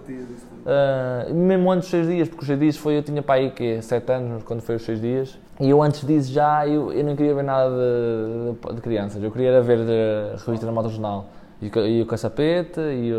[0.68, 3.82] Uh, mesmo antes dos seis dias, porque os seis dias foi, eu tinha aí que
[3.82, 7.16] sete anos quando foi os seis dias, e eu antes disso já, eu, eu não
[7.16, 10.90] queria ver nada de, de- de crianças, eu queria era ver a revista da Moto
[10.90, 11.26] Jornal,
[11.60, 13.12] e, o ca- e o caçapete, e,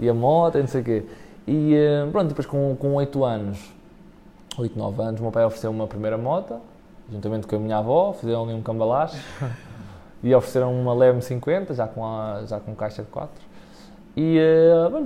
[0.00, 1.04] e a moto, e não sei o quê.
[1.46, 1.74] E
[2.06, 3.78] uh, pronto, depois com, com 8 anos,
[4.60, 6.56] 8, 9 anos, o meu pai ofereceu uma primeira moto,
[7.10, 9.16] juntamente com a minha avó, fizeram ali um cambalacho,
[10.22, 13.30] e ofereceram uma Leme 50, já com, a, já com caixa de 4.
[14.16, 14.38] E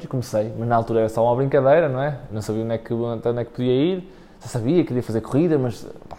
[0.03, 2.19] e comecei, mas na altura era só uma brincadeira, não é?
[2.31, 5.21] Não sabia onde é que, onde é que podia ir, já sabia que queria fazer
[5.21, 6.19] corrida, mas pá,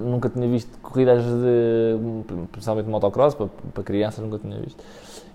[0.00, 1.96] nunca tinha visto corridas de,
[2.52, 4.82] principalmente de motocross, para, para crianças nunca tinha visto.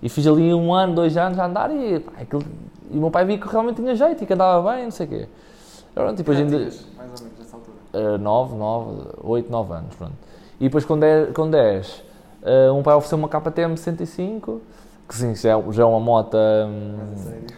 [0.02, 2.42] E fiz ali um ano, dois anos a andar e, pá, aquilo-
[2.90, 5.06] e o meu pai via que realmente tinha jeito e que andava bem, não sei
[5.06, 5.28] o quê.
[5.94, 6.56] Pronto, e depois ainda,
[6.96, 7.76] mais ou menos, nessa altura.
[7.92, 10.14] 9, 9, 8, 9 anos, pronto.
[10.60, 12.10] E depois com 10, com 10
[12.42, 14.60] eh, um pai ofereceu uma KTM 65,
[15.08, 16.96] que sim, já é, já é uma moto, hum,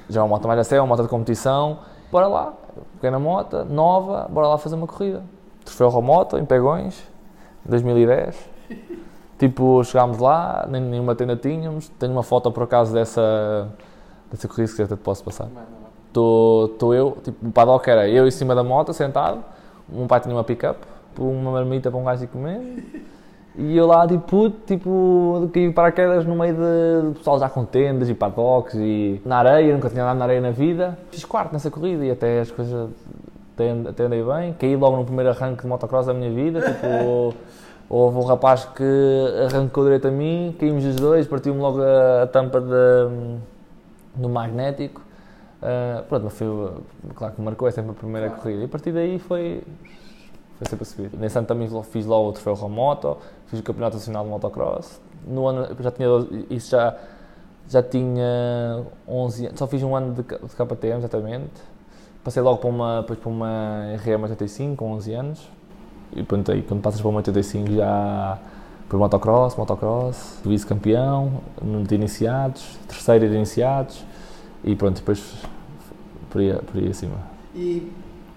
[0.08, 1.78] já é uma moto mais a sério, uma moto de competição.
[2.10, 2.52] Bora lá,
[2.94, 5.22] pequena moto, nova, bora lá fazer uma corrida.
[5.64, 7.02] Troféu Remoto, em Pegões,
[7.64, 8.50] 2010.
[9.38, 11.88] Tipo, chegámos lá, nem nenhuma tenda tínhamos.
[11.98, 13.68] Tenho uma foto por acaso dessa,
[14.30, 15.48] dessa corrida, quiser até te posso passar.
[16.08, 19.42] Estou eu, tipo, o paddock era eu em cima da moto, sentado.
[19.88, 20.78] Meu pai tinha uma pick-up,
[21.18, 22.84] uma marmita para um gajo ir comer.
[23.54, 28.08] E eu lá, tipo, tipo, caí de paraquedas no meio de, pessoal já com tendas
[28.08, 30.98] e paddocks e na areia, nunca tinha andado na areia na vida.
[31.10, 32.88] Fiz quarto nessa corrida e até as coisas,
[33.54, 34.54] até andei bem.
[34.54, 37.34] Caí logo no primeiro arranque de motocross da minha vida, tipo,
[37.90, 42.26] houve um rapaz que arrancou direito a mim, caímos os dois, partiu-me logo a, a
[42.26, 43.36] tampa de,
[44.14, 45.02] do magnético.
[45.62, 46.46] Uh, pronto, mas foi,
[47.14, 48.42] claro que marcou, é sempre a primeira Claro.
[48.42, 48.62] corrida.
[48.62, 49.62] E a partir daí foi,
[50.58, 51.10] foi sempre a subir.
[51.16, 55.00] Nesse ano também fiz logo o troféu Remoto, fiz o Campeonato Nacional de Motocross.
[55.24, 56.96] No ano, já tinha, 12 isso já,
[57.68, 61.72] já tinha 11 anos, só fiz um ano de, de KTM, exatamente.
[62.24, 65.48] Passei logo para uma, depois para uma RM85, com 11 anos.
[66.12, 68.38] E pronto, aí quando passas para uma 85 já
[68.88, 71.40] por motocross, motocross, vice-campeão,
[71.86, 74.04] de iniciados, terceiro de iniciados
[74.62, 75.34] e pronto, depois
[76.32, 77.16] por aí, por aí acima.
[77.54, 77.92] E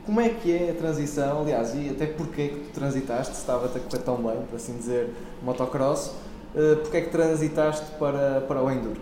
[0.06, 3.40] como é que é a transição, aliás, e até porque é que tu transitaste, se
[3.40, 5.10] estava-te a correr tão bem, por assim dizer,
[5.42, 6.14] motocross,
[6.56, 9.00] eh, porque é que transitaste para, para o Enduro?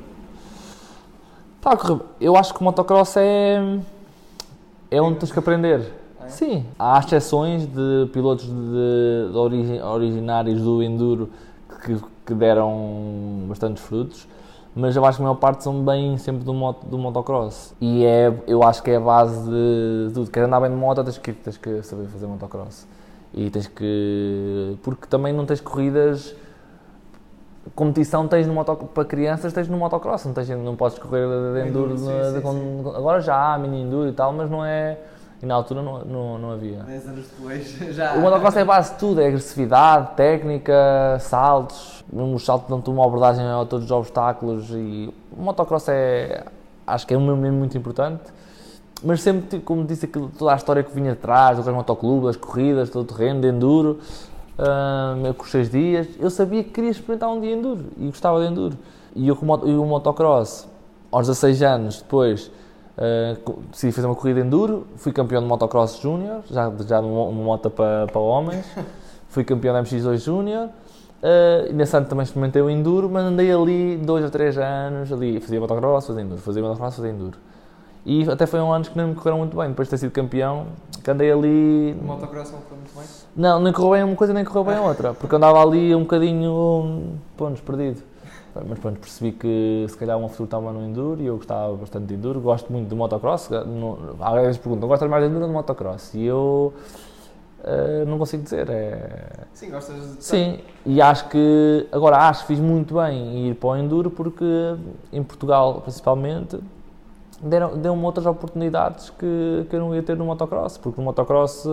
[1.59, 3.79] Tá correr- eu acho que o motocross é,
[4.91, 5.91] é onde tens que aprender.
[6.21, 6.29] É?
[6.29, 11.29] Sim, há exceções de pilotos de, de origi- originários do Enduro
[11.85, 14.27] que, que deram bastantes frutos,
[14.75, 17.73] mas eu acho que a maior parte são bem sempre do, moto, do motocross.
[17.79, 20.31] E é, eu acho que é a base de tudo.
[20.31, 22.87] Queres andar bem de moto, tens que, tens que saber fazer motocross.
[23.33, 24.77] E tens que.
[24.83, 26.35] Porque também não tens corridas.
[27.75, 31.67] Competição tens no moto, para crianças, tens no motocross, não, tens, não podes correr de
[31.69, 31.97] enduro.
[31.97, 34.97] Sim, de- sim, de- com- agora já há mini enduro e tal, mas não é.
[35.43, 36.83] E na altura não, não, não havia.
[36.83, 38.13] 10 anos depois já.
[38.13, 42.89] O motocross é a base de tudo, é agressividade, técnica, saltos, mesmo os saltos dão-te
[42.89, 46.45] uma abordagem a todos os obstáculos e o motocross é,
[46.87, 48.23] acho que é mesmo, mesmo muito importante,
[49.03, 52.89] mas sempre, como disse, aquilo, toda a história que vinha atrás, do motoclube, das corridas,
[52.89, 53.99] todo o terreno de enduro,
[54.57, 58.05] hum, eu com os seis dias, eu sabia que queria experimentar um dia enduro e
[58.05, 58.77] gostava de enduro.
[59.13, 60.69] E eu e o motocross,
[61.11, 62.49] aos 16 anos depois,
[62.97, 67.43] Uh, decidi fazer uma corrida enduro, fui campeão de motocross júnior, já, já numa uma
[67.43, 68.65] moto para, para homens,
[69.29, 70.69] fui campeão da MX2 júnior,
[71.23, 75.09] Uh, e nesse ano também experimentei o Enduro, mas andei ali dois ou três anos,
[75.09, 77.37] ali fazia motocross, fazia Enduro, fazia motocross, fazia Enduro.
[78.05, 80.11] E até foi um ano que não me correram muito bem, depois de ter sido
[80.11, 80.67] campeão,
[81.01, 81.97] que andei ali...
[82.01, 83.05] O motocross não correu muito bem?
[83.37, 87.17] Não, nem correu bem uma coisa, nem correu bem outra, porque andava ali um bocadinho,
[87.37, 88.03] pontos, perdido.
[88.67, 92.05] Mas pronto, percebi que se calhar uma futuro estava no Enduro e eu gostava bastante
[92.05, 95.49] de Enduro, gosto muito de motocross, no, às vezes perguntam, gostas mais de Enduro ou
[95.49, 96.13] de motocross?
[96.13, 96.73] E eu
[97.63, 98.69] Uh, não consigo dizer.
[98.69, 99.45] É...
[99.53, 100.23] Sim, gostas de.
[100.23, 101.87] Sim, e acho que.
[101.93, 104.43] Agora, acho que fiz muito bem ir para o Enduro porque
[105.13, 106.59] em Portugal, principalmente,
[107.41, 110.77] deu-me outras oportunidades que, que eu não ia ter no motocross.
[110.77, 111.69] Porque no motocross,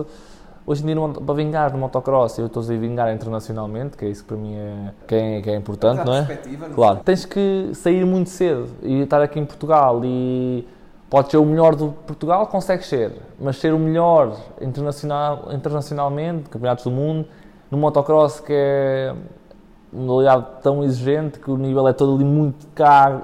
[0.65, 0.95] hoje em dia,
[1.25, 4.55] para vingar no motocross, eu estou a vingar internacionalmente, que é isso que para mim
[4.55, 6.39] é, que é, que é importante, não é?
[6.73, 6.99] Claro.
[7.03, 10.65] Tens que sair muito cedo e estar aqui em Portugal e
[11.11, 16.85] Pode ser o melhor do Portugal, consegue ser, mas ser o melhor internacional, internacionalmente, campeonatos
[16.85, 17.27] do mundo,
[17.69, 19.13] no motocross que é
[19.91, 23.23] uma modalidade tão exigente que o nível é todo ali muito caro,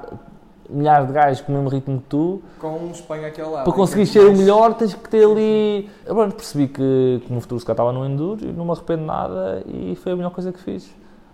[0.70, 2.42] milhares de gajos com o mesmo ritmo que tu.
[2.60, 3.64] Com um Espanha aqui ao lado.
[3.64, 5.90] Para conseguir ser o melhor tens que ter ali...
[6.06, 9.64] Pronto, percebi que, que no futuro se estava no Enduro e não me arrependo nada
[9.66, 10.88] e foi a melhor coisa que fiz.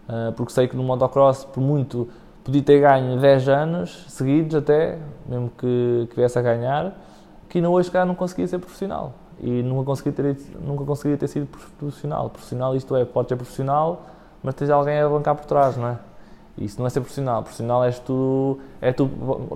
[0.08, 2.10] Uh, porque sei que no motocross, por muito
[2.44, 6.94] podia ter ganho 10 anos seguidos até, mesmo que, que viesse a ganhar,
[7.48, 9.14] que não hoje cá não conseguia ser profissional.
[9.40, 12.30] E nunca conseguia ter, nunca conseguia ter sido profissional.
[12.30, 14.06] Profissional, isto é, pode ser profissional,
[14.42, 15.98] mas tens alguém a bancar por trás, não é?
[16.58, 17.42] Isso não é ser profissional.
[17.42, 19.10] Profissional és tu, é tu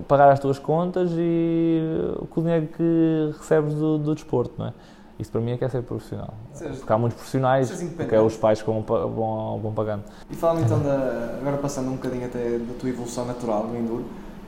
[0.08, 1.80] pagar as tuas contas e
[2.18, 4.72] o dinheiro que recebes do, do desporto, não é?
[5.18, 6.32] Isso para mim é que é ser profissional.
[6.52, 10.04] Seja, Porque há muitos profissionais, porque é os pais que vão, vão, vão pagando.
[10.30, 14.04] E falando então, da, agora passando um bocadinho até da tua evolução natural no Enduro,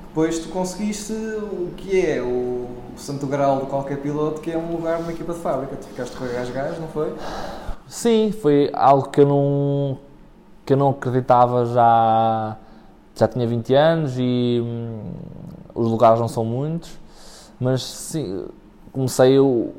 [0.09, 4.73] depois tu conseguiste o que é o santo grau de qualquer piloto, que é um
[4.73, 5.77] lugar numa equipa de fábrica.
[5.77, 7.15] Tu ficaste com gás gás, não foi?
[7.89, 9.99] Sim, foi algo que eu não,
[10.71, 12.57] que eu não acreditava já.
[13.17, 15.01] Já tinha 20 anos e hum,
[15.75, 16.97] os lugares não são muitos,
[17.59, 18.47] mas sim,
[18.93, 19.75] comecei eu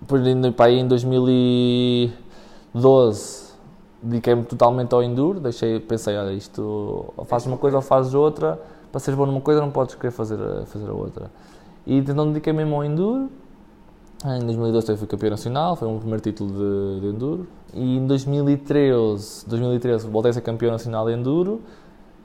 [0.00, 0.20] depois
[0.54, 3.54] para aí em 2012
[4.02, 8.60] dediquei-me totalmente ao enduro, deixei, pensei, olha, isto ou fazes uma coisa ou fazes outra,
[8.90, 11.30] para seres bom numa coisa não podes querer fazer, fazer a outra.
[11.86, 13.30] E então dediquei mesmo ao enduro,
[14.24, 17.98] em 2012 eu fui campeão nacional, foi o meu primeiro título de, de enduro, e
[17.98, 21.60] em 2013, 2013 voltei a ser campeão nacional de enduro,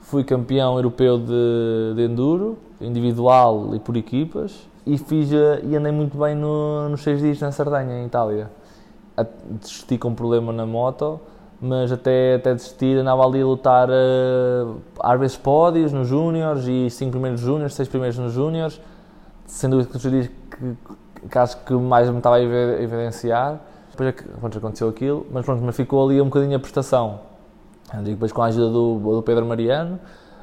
[0.00, 5.92] fui campeão europeu de, de enduro, individual e por equipas, e fiz eh, e andei
[5.92, 8.50] muito bem no, nos seis dias na Sardanha, em Itália.
[9.60, 11.20] Desisti com um problema na moto,
[11.60, 16.88] mas até, até desistir andava ali a lutar uh, às vezes pódios nos júniores e
[16.88, 18.80] cinco primeiros júniores, seis primeiros nos júniores,
[19.44, 20.76] sendo dúvida que os dias que,
[21.28, 23.60] que acho que mais me estava a evidenciar.
[23.90, 27.20] Depois é que pronto, aconteceu aquilo, mas pronto, mas ficou ali um bocadinho a prestação.
[28.02, 29.98] depois com a ajuda do, do Pedro Mariano,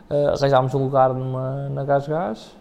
[0.10, 2.56] uh, arranjámos um lugar numa, na Gás Gás,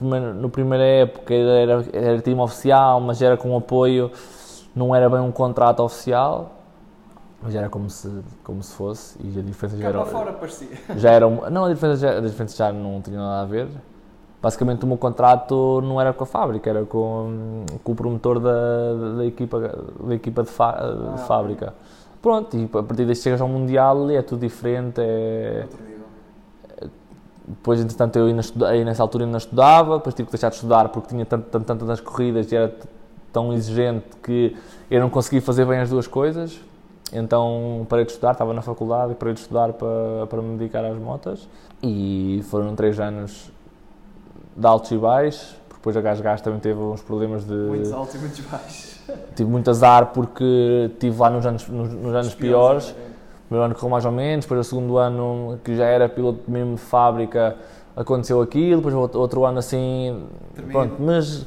[0.00, 4.10] no primeira época era, era time oficial, mas era com apoio,
[4.74, 6.52] não era bem um contrato oficial,
[7.42, 8.08] mas era como se,
[8.44, 10.04] como se fosse, e a diferença já era...
[10.04, 10.68] fora parecia.
[10.96, 13.68] Já era, não, a diferença já, a diferença já não tinha nada a ver.
[14.40, 19.16] Basicamente o meu contrato não era com a fábrica, era com, com o promotor da,
[19.16, 19.58] da, equipa,
[20.00, 21.74] da equipa de, fa, de ah, fábrica.
[22.22, 25.66] Pronto, e a partir daí chegas ao Mundial e é tudo diferente, é...
[27.48, 28.26] Depois, entretanto, eu
[28.66, 31.64] aí nessa altura ainda estudava, depois tive que deixar de estudar porque tinha tanto, tanto,
[31.64, 32.76] tantas corridas e era
[33.32, 34.54] tão exigente que
[34.90, 36.60] eu não conseguia fazer bem as duas coisas.
[37.10, 40.84] Então parei de estudar, estava na faculdade e parei de estudar para, para me dedicar
[40.84, 41.48] às motas.
[41.82, 43.50] E foram três anos
[44.56, 47.54] de altos e baixos, depois a Gás Gás também teve uns problemas de...
[47.54, 48.98] Muitos altos e muitos baixos.
[49.34, 52.92] Tive muito azar porque estive lá nos anos, nos, nos anos piores.
[52.92, 53.08] piores é
[53.48, 56.74] primeiro ano correu mais ou menos, depois o segundo ano, que já era piloto mesmo
[56.74, 57.56] de fábrica,
[57.96, 60.24] aconteceu aquilo, depois outro ano assim,
[60.70, 61.46] pronto, mas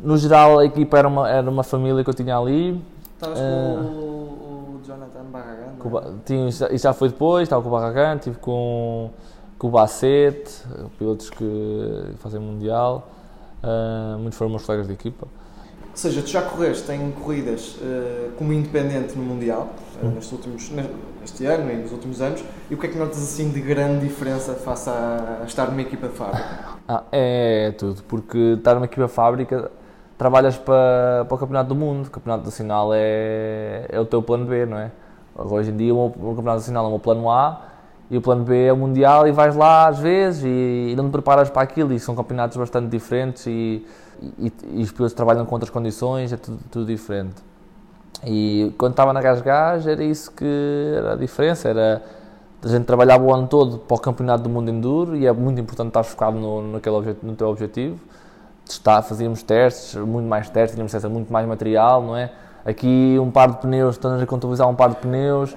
[0.00, 2.80] no geral a equipa era uma, era uma família que eu tinha ali.
[3.14, 6.08] Estavas uh, com o, o Jonathan Barragan?
[6.08, 6.14] É?
[6.24, 9.10] Tinha, isso já foi depois, estava com o Barragan, estive com,
[9.64, 10.62] com o Bacete,
[10.98, 13.08] pilotos que fazem Mundial,
[13.62, 15.26] uh, muitos foram meus colegas de equipa.
[15.26, 19.70] Ou seja, tu já correste em corridas uh, como independente no Mundial,
[20.02, 20.70] uh, nestes últimos,
[21.18, 24.06] neste ano e nos últimos anos, e o que é que notas assim de grande
[24.06, 26.74] diferença face a, a estar numa equipa de fábrica?
[26.86, 29.70] Ah, é, é, tudo, porque estar numa equipa de fábrica
[30.18, 34.44] trabalhas para, para o Campeonato do Mundo, o Campeonato Nacional é, é o teu plano
[34.44, 34.92] B, não é?
[35.34, 37.73] Hoje em dia o, o Campeonato Nacional é o meu plano A
[38.10, 41.08] e o plano B é o Mundial e vais lá às vezes e, e não
[41.08, 43.84] te preparas para aquilo e são campeonatos bastante diferentes e
[44.38, 47.34] e, e os pilotos trabalham com outras condições, é tudo, tudo diferente.
[48.24, 52.02] E quando estava na Gás Gás era isso que era a diferença, era
[52.62, 55.60] A gente trabalhava o ano todo para o Campeonato do Mundo Enduro e é muito
[55.60, 57.98] importante estar focado no, naquele obje, no teu objetivo.
[58.66, 62.32] Está, fazíamos testes, muito mais testes, tínhamos acesso a muito mais material, não é?
[62.64, 65.54] Aqui um par de pneus, estamos a contabilizar um par de pneus,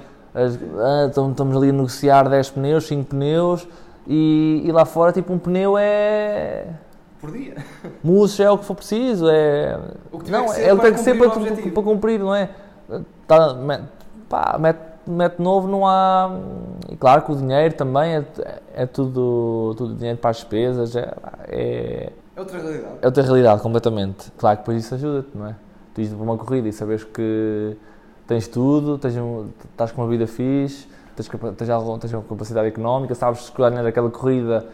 [1.07, 3.67] estamos ali a negociar 10 pneus, 5 pneus
[4.05, 6.65] e, e lá fora tipo um pneu é
[7.19, 7.55] Por dia.
[8.03, 9.79] Mousse é o que for preciso, é.
[10.11, 11.71] O que não, que é o que para tem que ser para, objetivo.
[11.71, 12.49] para cumprir, não é?
[13.27, 13.83] Tá, mete,
[14.29, 16.31] pá, mete, mete novo, não há.
[16.89, 18.25] E claro que o dinheiro também é,
[18.73, 21.13] é tudo, tudo dinheiro para as despesas, é,
[21.49, 22.95] é, É outra realidade.
[23.01, 24.31] é outra realidade completamente.
[24.37, 25.55] Claro que depois isso ajuda-te, não é?
[25.93, 27.75] Tu ires para uma corrida e sabes que
[28.27, 32.67] tens tudo, tens um- estás com uma vida fixe, tens, tens, algum- tens uma capacidade
[32.67, 34.65] económica, sabes que ganhas aquela corrida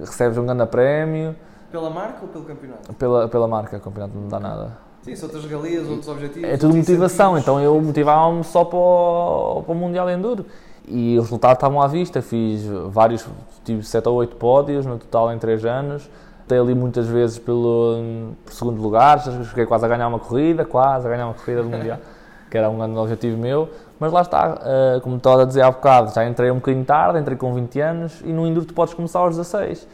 [0.00, 1.34] recebes um grande prémio.
[1.72, 2.92] Pela marca ou pelo campeonato?
[2.94, 4.78] Pela, pela marca, o campeonato não dá nada.
[5.02, 6.48] Sim, são outras galias, outros objetivos.
[6.48, 7.42] É tudo motivação, incentivos.
[7.42, 10.44] então eu motivava-me só para o, para o Mundial Enduro.
[10.86, 13.24] E os resultados estavam à vista, fiz vários,
[13.64, 16.10] tive 7 ou 8 pódios no total em 3 anos.
[16.48, 21.06] Dei ali muitas vezes pelo por segundo lugar, cheguei quase a ganhar uma corrida, quase
[21.06, 21.98] a ganhar uma corrida do Mundial,
[22.50, 23.68] que era um grande objetivo meu.
[23.98, 27.18] Mas lá está, eh, como estava a dizer há bocado, já entrei um bocadinho tarde,
[27.18, 29.86] entrei com 20 anos e no Enduro tu podes começar aos 16.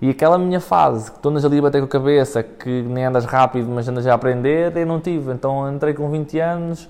[0.00, 3.04] E aquela minha fase, que tu andas ali a bater com a cabeça, que nem
[3.04, 5.32] andas rápido, mas andas a aprender, eu não tive.
[5.32, 6.88] Então entrei com 20 anos,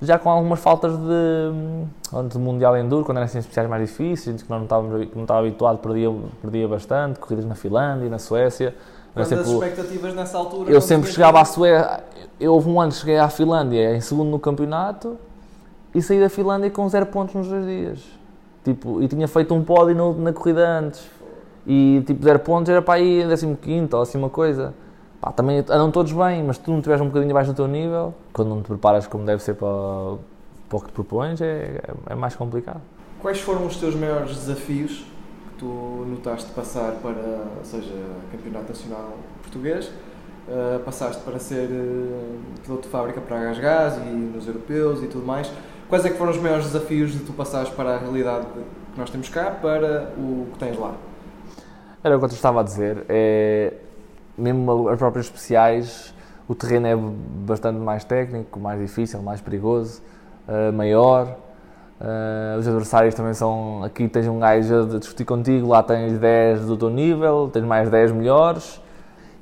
[0.00, 4.50] já com algumas faltas de, de Mundial Enduro, quando eram assim especiais mais difíceis, que
[4.50, 8.74] não que não estava habituado, perdia, perdia bastante, corridas na Finlândia, na Suécia.
[9.14, 10.70] Mas as expectativas nessa altura.
[10.70, 12.04] eu quando sempre chegava à Suécia,
[12.38, 15.16] eu houve um ano que cheguei à Finlândia em segundo no campeonato
[15.94, 18.00] e saí da Finlândia com zero pontos nos dois dias.
[18.64, 21.08] Tipo, e tinha feito um pódio no- na corrida antes.
[21.66, 24.72] E tipo, zero pontos era para aí em 15 ou assim uma coisa.
[25.20, 28.14] Pá, também andam todos bem, mas tu não estiveres um bocadinho abaixo do teu nível,
[28.32, 29.66] quando não te preparas como deve ser para,
[30.68, 32.80] para o que te propões, é, é mais complicado.
[33.20, 35.04] Quais foram os teus maiores desafios
[35.58, 37.94] tu notaste passar para, seja
[38.30, 39.90] Campeonato Nacional Português,
[40.48, 45.06] eh, passaste para ser eh, piloto de fábrica para a Gás e nos europeus e
[45.06, 45.50] tudo mais.
[45.88, 48.46] Quais é que foram os maiores desafios de tu passares para a realidade
[48.92, 50.94] que nós temos cá para o que tens lá?
[52.02, 53.04] Era o que eu estava a dizer.
[53.08, 53.74] É,
[54.36, 56.14] mesmo as próprias especiais,
[56.46, 60.00] o terreno é bastante mais técnico, mais difícil, mais perigoso,
[60.46, 61.36] eh, maior.
[62.00, 63.82] Eh, os adversários também são.
[63.82, 67.90] Aqui tens um gajo a discutir contigo, lá tens 10 do teu nível, tens mais
[67.90, 68.80] 10 melhores.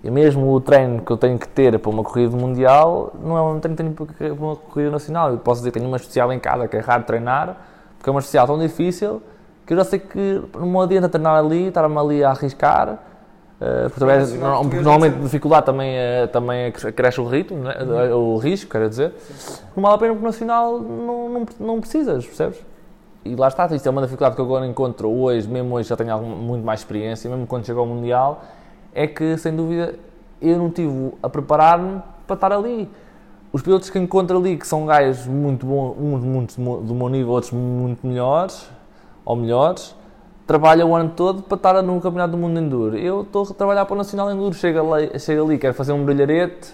[0.03, 3.43] E mesmo o treino que eu tenho que ter para uma corrida mundial não é
[3.43, 5.31] um treino que tenho para uma corrida nacional.
[5.31, 7.57] Eu posso dizer que tenho uma especial em casa que é raro treinar,
[7.99, 9.21] porque é uma especial tão difícil
[9.67, 12.99] que eu já sei que não adianta treinar ali, estar-me ali a arriscar.
[13.61, 17.75] Eh, porque, também, português normalmente dificuldade também, é- também é que cresce o ritmo, né?
[18.15, 19.13] o risco, quero dizer.
[19.75, 22.59] Não vale a pena porque no nacional não, não, não precisas, percebes?
[23.25, 25.97] E lá está, isto é uma dificuldade que eu agora encontro hoje, mesmo hoje já
[25.97, 28.43] tenho algum- muito mais experiência, mesmo quando chego ao Mundial,
[28.95, 29.95] é que sem dúvida
[30.41, 32.89] eu não tive a preparar-me para estar ali.
[33.53, 37.33] Os pilotos que encontro ali, que são gajos muito bons, uns muito do meu nível,
[37.33, 38.71] outros muito melhores,
[39.25, 39.95] ou melhores,
[40.47, 42.97] trabalham o ano todo para estar no Campeonato do Mundo Enduro.
[42.97, 46.05] Eu estou a trabalhar para o Nacional Enduro, chega ali, chega ali quero fazer um
[46.05, 46.73] brilharete,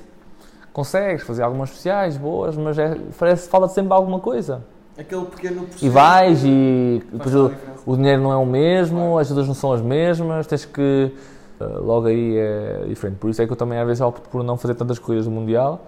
[0.72, 4.62] consegues fazer algumas especiais boas, mas é, parece que falta sempre alguma coisa.
[4.98, 7.50] Aquele pequeno E vais e depois o,
[7.86, 9.18] o dinheiro não é o mesmo, Claro.
[9.18, 11.10] as ajudas não são as mesmas, tens que.
[11.58, 13.16] eh, logo aí é diferente.
[13.16, 15.30] Por isso é que eu também às vezes opto por não fazer tantas corridas do
[15.30, 15.80] Mundial.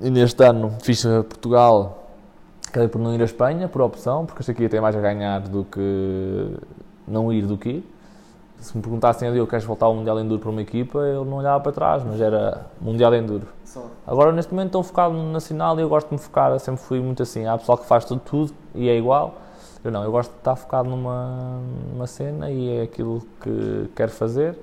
[0.00, 2.08] E neste ano fiz eh, Portugal,
[2.66, 5.00] acabei por não ir à Espanha, por opção, porque achei que ia ter mais a
[5.00, 6.48] ganhar do que
[7.06, 7.84] não ir do que.
[8.58, 11.36] Se me perguntassem a Diogo, queres voltar ao Mundial Enduro para uma equipa, eu não
[11.36, 13.46] olhava para trás, mas era Mundial Enduro.
[13.64, 13.86] Só.
[14.06, 17.00] Agora, neste momento, estou focado no nacional e eu gosto de me focar, sempre fui
[17.00, 17.46] muito assim.
[17.46, 19.34] Há pessoal que faz tudo, tudo e é igual.
[19.84, 21.60] Eu não, eu gosto de estar focado numa,
[21.92, 24.56] numa cena e é aquilo que quero fazer.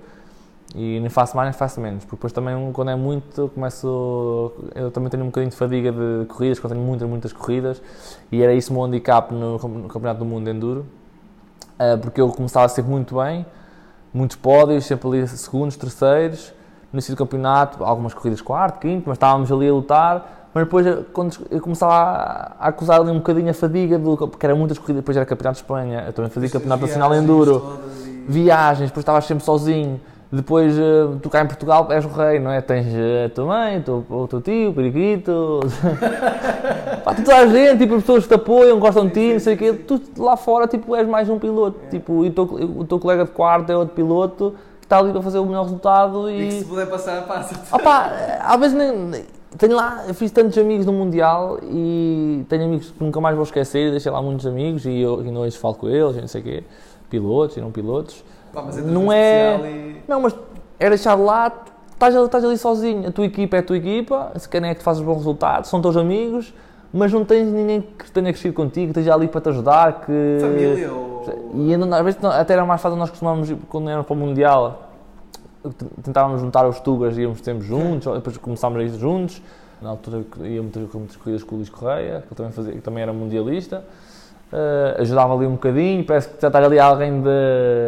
[0.74, 4.54] E nem faço mais nem faço menos, porque depois também, quando é muito, eu começo.
[4.74, 7.82] Eu também tenho um bocadinho de fadiga de corridas, quando tenho muitas, muitas corridas,
[8.32, 10.86] e era isso o meu handicap no, no Campeonato do Mundo de Enduro,
[12.02, 13.46] porque eu começava sempre muito bem,
[14.14, 16.54] muitos pódios, sempre ali segundos, terceiros,
[16.92, 20.50] no início do campeonato, algumas corridas quarto, quinto, mas estávamos ali a lutar.
[20.54, 24.54] Mas depois, quando eu começava a, acusar ali um bocadinho a fadiga, do, porque era
[24.54, 28.90] muitas corridas, depois era campeonato de Espanha, eu também fazia campeonato nacional enduro, e- viagens,
[28.90, 30.00] depois estavas sempre sozinho.
[30.32, 32.62] Depois, eh, tu cá em Portugal és o rei, não é?
[32.62, 35.60] Tens eh, a tua mãe, o teu, o teu tio, o periquito,
[37.04, 39.56] Pá, toda a gente, tipo, as pessoas que te apoiam, gostam de ti, não sei
[39.56, 39.74] o quê.
[39.74, 41.78] Tu lá fora, tipo, és mais um piloto.
[41.90, 45.12] Tipo, e o teu, o teu colega de quarto é outro piloto que está ali
[45.12, 46.66] para fazer o melhor resultado E que se e...
[46.66, 47.76] puder passar, passa.
[47.76, 49.26] Opa, às vezes nem,
[49.58, 53.92] tenho lá, fiz tantos amigos no Mundial e tenho amigos que nunca mais vou esquecer,
[53.92, 56.44] deixei lá muitos amigos e eu e hoje falo com eles, e não sei o
[56.44, 56.64] quê,
[57.10, 58.24] pilotos e não pilotos.
[58.54, 60.02] Pá, mas Não é- E...
[60.08, 60.36] Não, mas
[60.80, 61.52] é deixar lá,
[61.94, 64.74] estás, ali- estás ali sozinho, a tua equipa é a tua equipa, se quem é
[64.74, 66.54] que te faz os bons resultados, são teus amigos,
[66.94, 70.38] mas não tens ninguém que tenha crescido contigo, que esteja ali para te ajudar, que...
[70.42, 71.24] Família ou...
[71.54, 74.90] E ainda, às vezes até era mais fácil nós costumávamos, quando éramos para o Mundial,
[76.04, 79.42] tentávamos juntar os tugas íamos sempre juntos, depois começámos a ir juntos.
[79.82, 83.12] Na altura ia muitas corridas com o Luís Correia, que também, fazia, que também era
[83.14, 83.84] mundialista.
[84.54, 87.24] Eh, ajudava ali um bocadinho, parece que já está ali alguém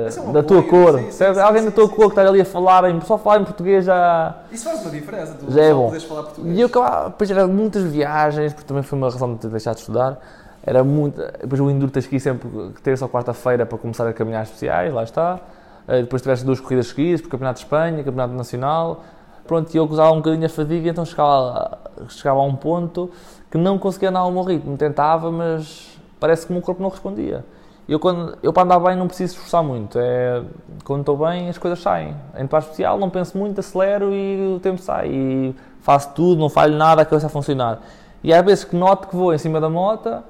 [0.07, 2.11] Esse é um de, da tua cor, sim, sim, sim, alguém da tua cor que
[2.11, 4.33] está ali a falar, em, só falar em português já.
[4.49, 5.91] Isso faz uma diferença, tu Já é bom.
[5.99, 6.57] falar português.
[6.57, 9.75] E eu acabava, depois era muitas viagens, porque também foi uma razão de ter deixado
[9.75, 10.17] de estudar.
[10.65, 11.21] Era muito.
[11.41, 12.47] Depois o Enduro tens que ir sempre
[12.81, 15.39] terça ou quarta-feira para começar a caminhar especiais, lá está.
[15.85, 19.03] Eh, Depois tiveste duas corridas seguidas, por Campeonato de Espanha, Campeonato Nacional.
[19.45, 23.11] Pronto, e eu gozava um bocadinho a fadiga, então chegava, chegava a um ponto
[23.51, 24.77] que não conseguia andar ao meu ritmo.
[24.77, 25.92] Tentava, mas
[26.23, 27.43] parece que o meu corpo não respondia.
[27.85, 29.99] Eu, quando, eu para andar bem não preciso esforçar muito.
[29.99, 30.41] É,
[30.85, 32.15] quando estou bem as coisas saem.
[32.37, 35.09] Em para especial não penso muito, acelero e o tempo sai.
[35.09, 37.81] E faço tudo, não falho nada, a coisa a funcionar.
[38.23, 40.23] E há vezes que noto que vou em cima da moto,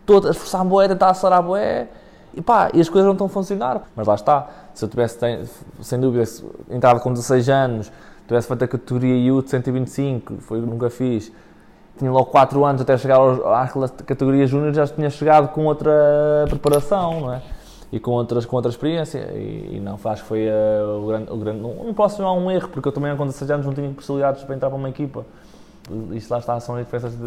[0.00, 1.86] estou a esforçar a boé, tentar acelerar a boé,
[2.34, 3.82] e pá, e as coisas não estão a funcionar.
[3.94, 5.16] Mas lá está, se eu tivesse,
[5.80, 6.24] sem dúvida,
[6.68, 7.92] entrado com 16 anos,
[8.26, 11.30] tivesse feito a categoria Youth 125, foi o que nunca fiz,
[11.98, 15.92] tinha logo 4 anos até chegar aos- à categoria Júnior, já tinha chegado com outra
[16.48, 17.42] preparação, não é?
[17.92, 21.30] E com, outras, com outra experiência, e, e não, acho que foi eh, o grande,
[21.32, 21.60] o grande.
[21.60, 24.42] Não, não posso chamar um erro, porque eu também, com 16 anos, não tinha possibilidades
[24.42, 25.24] para entrar para uma equipa.
[26.12, 27.18] Isto lá está, são as diferenças de,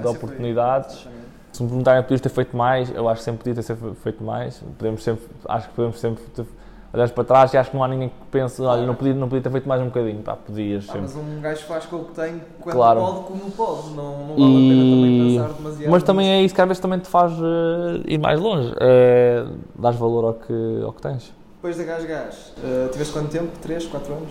[0.00, 1.08] de oportunidades.
[1.50, 4.62] Se me perguntarem, podias ter feito mais, eu acho que sempre podia ter feito mais.
[4.78, 6.44] Podemos sempre, acho que podemos sempre ter,
[6.92, 9.28] olhar para trás e acho que não há ninguém que pense, olha, não podia, não
[9.28, 10.22] podia ter feito mais um bocadinho.
[10.22, 11.02] Pá, podias sempre.
[11.02, 13.00] mas um gajo faz com o que tem quando Claro.
[13.00, 13.90] pode, como pode.
[13.90, 15.90] Não, não vale E- a pena também pensar demasiado.
[15.90, 18.74] Mas também é isso que às vezes também te faz eh, ir mais longe.
[18.80, 19.44] É
[19.78, 21.32] dar valor ao que, ao que tens.
[21.56, 23.50] Depois da Gás Gás, eh, tiveste quanto tempo?
[23.60, 24.28] 3, 4 anos?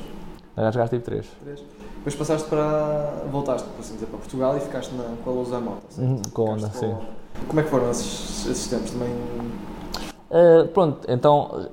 [0.58, 1.26] Já jogaste tipo 3.
[1.44, 1.64] 3?
[2.00, 3.24] Depois passaste para.
[3.32, 5.84] voltaste, por assim dizer, para Portugal e ficaste na, com a Luz da Moto.
[5.98, 6.94] Uhum, com a Honda, sim.
[7.48, 8.92] Como é que foram esses, esses tempos?
[8.92, 9.10] Também.
[10.32, 11.68] Uh, pronto, então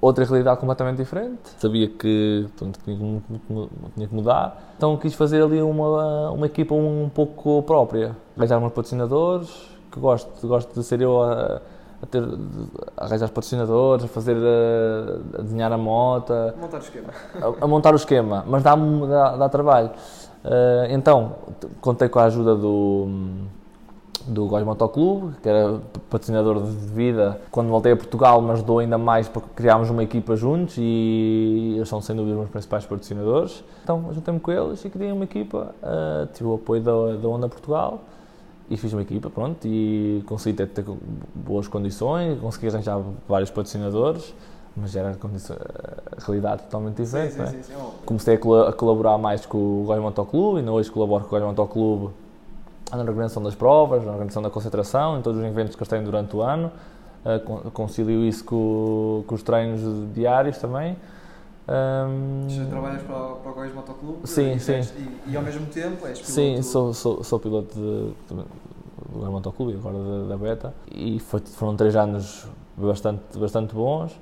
[0.00, 1.40] outra realidade completamente diferente.
[1.58, 7.62] Sabia que pronto, tinha, que mudar, então quis fazer ali uma, uma equipa um pouco
[7.62, 8.16] própria.
[8.36, 9.50] Arranjar uns patrocinadores,
[9.92, 11.60] que gosto, gosto de ser eu a,
[12.02, 12.22] a ter,
[12.96, 17.08] a arranjar os patrocinadores, a fazer, a, a desenhar a moto, a, montar o esquema.
[17.60, 19.90] a montar o esquema, mas dá, dá, dá trabalho.
[20.42, 21.34] Uh, então,
[21.82, 23.06] contei com a ajuda do,
[24.26, 28.98] do Góis Motoclube, que era patrocinador de vida quando voltei a Portugal, mas dou ainda
[28.98, 33.64] mais porque criámos uma equipa juntos e eles são sem dúvida os meus principais patrocinadores.
[33.82, 37.48] Então, juntei-me com eles e criei uma equipa, uh, tive o apoio da, da Onda
[37.48, 38.00] Portugal
[38.68, 40.84] e fiz uma equipa, pronto, e consegui ter, ter
[41.34, 44.34] boas condições, consegui arranjar vários patrocinadores,
[44.76, 47.46] mas era a realidade totalmente diferente, sim, é?
[47.46, 47.72] sim, sim.
[47.76, 51.28] Oh, comecei a, colo- a colaborar mais com o Góis Motoclube, ainda hoje colaboro com
[51.28, 52.10] o Góis Motoclube
[52.96, 56.02] na organização das provas, na organização da concentração, em todos os eventos que eles têm
[56.02, 56.70] durante o ano.
[57.24, 59.80] Uh, con- concilio isso com, com os treinos
[60.14, 60.96] diários também.
[61.68, 64.18] Um, Já trabalhas para, o- para o Góis Motoclube?
[64.28, 64.80] Sim, e, sim.
[65.26, 66.32] E, e ao mesmo tempo és piloto?
[66.32, 68.42] Sim, sou, sou, sou piloto de, de,
[69.12, 74.18] do Góis Motoclube, agora da, da Beta, e foi- foram três anos bastante, bastante bons.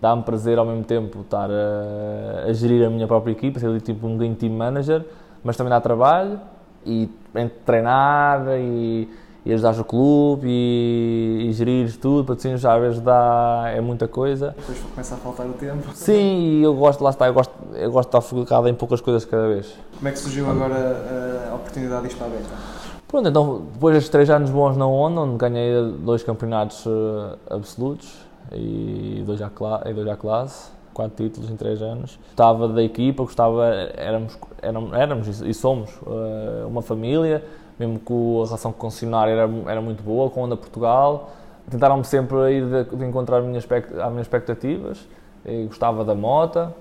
[0.00, 3.80] Dá-me prazer ao mesmo tempo estar a, a gerir a minha própria equipa, ser ali
[3.80, 5.04] tipo um game team manager,
[5.42, 6.38] mas também dá trabalho
[6.84, 9.08] e entre treinar e,
[9.44, 14.06] e ajudar o clube e, e gerir tudo, patrocínios já às vezes dá, é muita
[14.06, 14.54] coisa.
[14.56, 15.88] Depois começa a faltar o tempo.
[15.94, 19.00] Sim, e eu gosto, lá está, eu gosto, eu gosto de estar focado em poucas
[19.00, 19.74] coisas cada vez.
[19.96, 22.82] Como é que surgiu agora a, oportunidade de ir para a Beta?
[23.08, 28.10] Pronto, então depois destes três anos bons na Honda, onde ganhei dois campeonatos eh, absolutos
[28.50, 32.18] e dois à, cla e dois à classe, quatro títulos em três anos.
[32.26, 33.66] Gostava da equipa, gostava,
[33.96, 37.44] éramos, éramos, éramos e somos eh, uma família,
[37.78, 41.30] mesmo que a relação com o concessionário era, era muito boa, com a Honda Portugal.
[41.70, 45.06] Tentaram-me sempre ir de, de encontrar as minhas, às minhas expectativas,
[45.44, 46.72] e gostava da moto,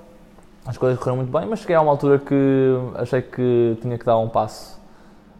[0.65, 4.05] as coisas correram muito bem, mas cheguei a uma altura que achei que tinha que
[4.05, 4.79] dar um passo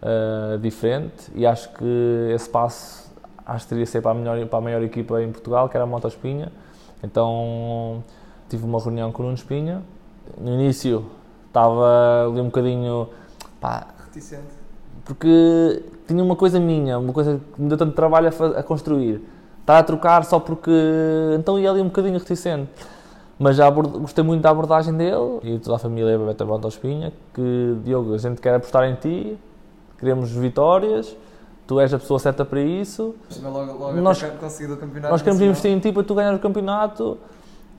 [0.01, 3.11] uh, diferente e acho que esse passo
[3.45, 5.77] acho que teria de ser para a, melhor, para a maior equipa em Portugal, que
[5.77, 6.51] era a Moto Espinha.
[7.03, 8.03] Então
[8.51, 9.81] tive uma reunião com o Nuno Espinha.
[10.39, 11.05] No início
[11.47, 13.07] estava ali um bocadinho
[13.59, 14.43] pá, Reticente.
[15.05, 19.21] porque tinha uma coisa minha, uma coisa que me deu tanto trabalho a, a construir.
[19.61, 20.71] Estar a trocar só porque.
[21.37, 22.69] Então ia ali um bocadinho reticente.
[23.39, 27.75] Mas já gostei muito da abordagem dele e toda a família Beta Bota Espinha, que
[27.83, 29.35] Diogo, a gente quer apostar em ti,
[29.97, 31.15] queremos vitórias,
[31.65, 34.43] tu és a pessoa certa para isso, Logo, logo Nós- campeonato.
[34.43, 35.45] nós queremos nacional.
[35.49, 37.17] investir em ti para tu ganhar o campeonato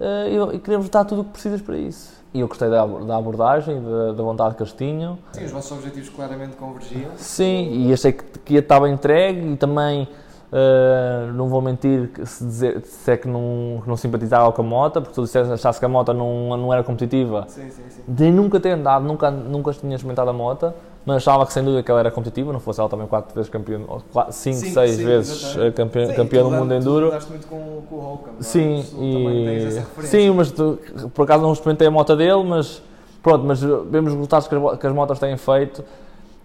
[0.05, 2.23] e, e queremos dar tudo o que precisas para isso.
[2.35, 5.19] E eu gostei da, da abordagem, da, da vontade que eles tinham.
[5.33, 7.11] Sim, os vossos objetivos claramente convergiam.
[7.17, 10.09] Sim, e achei que, que ia estar bem entregue e também,
[10.51, 14.63] eh, não vou mentir, que se dizer, se é que não, que não simpatizava com
[14.63, 17.45] a moto, porque tu disseste, achasse que a moto não, não era competitiva.
[17.49, 18.03] Sim, sim, sim.
[18.09, 20.73] De nunca ter andado, nunca, nunca tinha experimentado a moto,
[21.05, 23.51] mas achava que sem dúvida que ela era competitiva, não fosse ela também quatro vezes
[23.51, 25.67] campeã, ou quatro, cinco, Sim, seis sim, vezes exatamente.
[25.67, 27.11] eh, campeã, Sim, campeã tu do mundo enduro.
[27.21, 28.43] Tu muito com, com o Holcomb, é?
[28.43, 29.87] Sim, e, referência.
[30.03, 30.79] sim, mas tu,
[31.15, 32.83] por acaso não experimentei a moto dele, mas
[33.23, 35.85] pronto, mas vemos os resultados que as, que as motos têm feito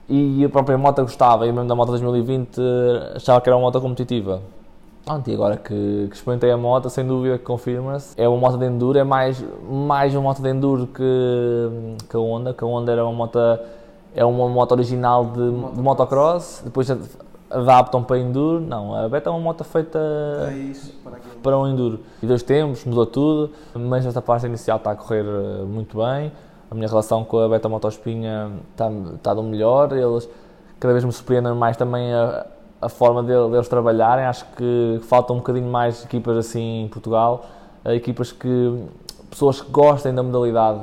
[0.10, 3.62] e a própria moto gostava, e mesmo da moto 2020 eh, achava que era uma
[3.64, 4.42] moto competitiva.
[5.06, 8.14] Pronto, e agora que, que experimentei a moto, sem dúvida que confirma-se.
[8.20, 12.20] É uma moto de enduro, é mais, mais uma moto de enduro que, que a
[12.20, 13.40] Honda, que a Honda era uma moto,
[14.18, 17.02] é uma moto original de, de motocross, depois ad-
[17.50, 18.60] adaptam para enduro.
[18.60, 20.00] Não, a Beta é uma moto feita
[20.46, 21.36] Raiz para aquilo.
[21.42, 22.00] para um enduro.
[22.22, 26.32] E dois tempos, mudou tudo, mas esta parte inicial está a correr eh, muito bem.
[26.70, 29.94] A minha relação com a Beta Motospinha está, está do melhor.
[29.94, 30.28] Eles
[30.80, 32.46] cada vez me surpreendem mais também a,
[32.82, 34.26] a forma dele- deles trabalharem.
[34.26, 37.46] Acho que falta um bocadinho mais equipas assim em Portugal,
[37.86, 38.84] eh, equipas que
[39.30, 40.80] pessoas que gostem da modalidade.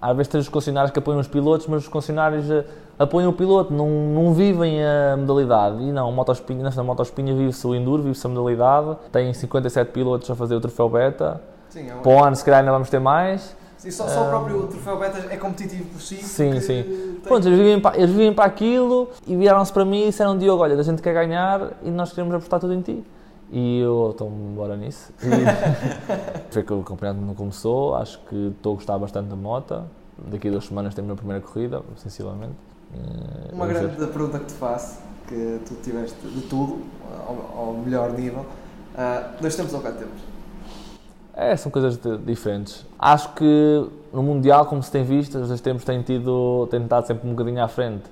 [0.00, 2.64] Há- Às vezes tens os concessionários que apoiam os pilotos, mas os concessionários eh,
[2.98, 5.82] apoiam o piloto, não, não vivem a modalidade.
[5.82, 8.96] E não, Motospinha, nesta Motospinha vive-se o Enduro, vive-se a modalidade.
[9.10, 11.40] Tem 57 pilotos a fazer o troféu beta.
[11.68, 13.56] Sim, é um- Para o ano, se calhar, ainda vamos ter mais.
[13.78, 16.16] Sim, só, só o próprio troféu beta é competitivo por si.
[16.16, 16.82] Sim, sim.
[16.82, 20.36] tem- Pronto, eles vivem, para, eles vivem para aquilo e vieram-se para mim e disseram:
[20.38, 23.04] Diogo, olha, a gente quer ganhar e nós queremos apostar tudo em ti.
[23.50, 25.12] E eu estou embora nisso.
[25.22, 29.84] E foi que o campeonato não começou, acho que estou a gostar bastante da moto.
[30.18, 32.54] Daqui a duas semanas tenho a minha primeira corrida, sensivelmente.
[32.94, 36.80] Eh, Uma grande pergunta que te faço, que tu tiveste de tudo,
[37.26, 38.46] ao, ao melhor nível.
[38.96, 40.20] Ah, dois tempos ou quatro tempos?
[41.34, 42.86] É, são coisas diferentes.
[42.98, 47.06] Acho que no Mundial, como se tem visto, os dois tempos têm tido, têm estado
[47.06, 48.04] sempre um bocadinho à frente.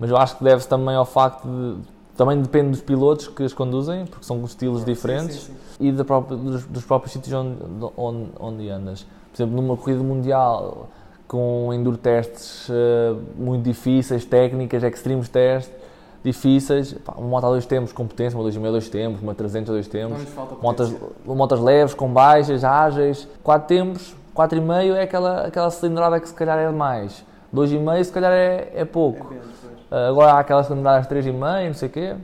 [0.00, 1.93] Mas eu acho que deve-se também ao facto de.
[2.16, 5.88] Também depende dos pilotos que os conduzem, porque são estilos diferentes, Sim, sim, sim.
[5.88, 7.56] e da própria- dos, dos próprios sítios onde,
[7.96, 9.02] onde, onde andas.
[9.32, 10.88] Por exemplo, numa corrida mundial
[11.26, 15.74] com enduro testes eh, muito difíceis, técnicas, extremes testes
[16.22, 19.70] difíceis, pá, uma moto a dois tempos, competência, uma 2,5 a dois tempos, uma 300
[19.70, 20.22] a dois tempos,
[20.62, 21.34] motas, potência.
[21.34, 26.58] motas leves, com baixas, ágeis, 4 tempos, 4,5 é aquela, aquela cilindrada que se calhar
[26.58, 29.32] é demais, 2,5 se calhar é, é É pouco.
[29.34, 29.63] Ah,
[30.08, 32.14] agora há aquelas cilindradas 3,5, não sei o quê,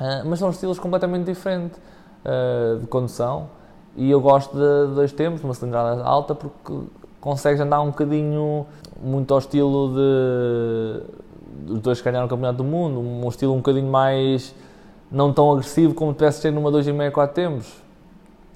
[0.00, 1.78] Ah, mas são estilos completamente diferentes
[2.24, 3.48] ah, de condução
[3.96, 6.72] e eu gosto de, dois tempos, uma cilindrada alta, porque
[7.20, 8.66] consegues andar um bocadinho
[9.02, 11.02] muito ao estilo de
[11.66, 14.54] dos dois que ganharam o Campeonato do Mundo, um estilo um bocadinho mais
[15.10, 17.82] não tão agressivo como tivesse ser numa 2,5 4 tempos,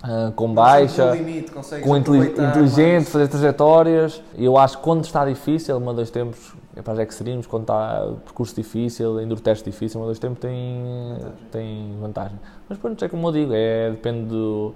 [0.03, 1.61] ah, com baixa limite, com
[1.97, 3.09] inteli- aproveitar inteligente, mais.
[3.11, 4.23] fazer trajetórias.
[4.37, 7.63] E eu acho que quando está difícil, uma dois tempos, é para os extremos, quando
[7.63, 10.83] está percurso difícil, enduro teste difícil, uma dois tempos tem
[11.19, 11.33] Vantagem.
[11.51, 12.39] tem vantagem.
[12.69, 14.75] Mas pronto, é como eu digo, é, depende do,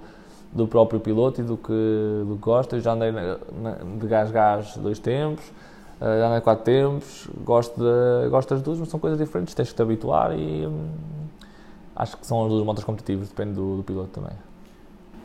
[0.51, 1.71] do próprio piloto e do que,
[2.27, 2.75] do que gosta.
[2.75, 5.45] Eu já andei na- na- de gás-gás dois tempos,
[6.01, 9.69] eh, já andei quatro tempos, gosto, de, gosto das duas, mas são coisas diferentes, tens
[9.69, 10.89] que te habituar e hum,
[11.95, 14.33] acho que são as duas motos competitivas, depende do, do piloto também.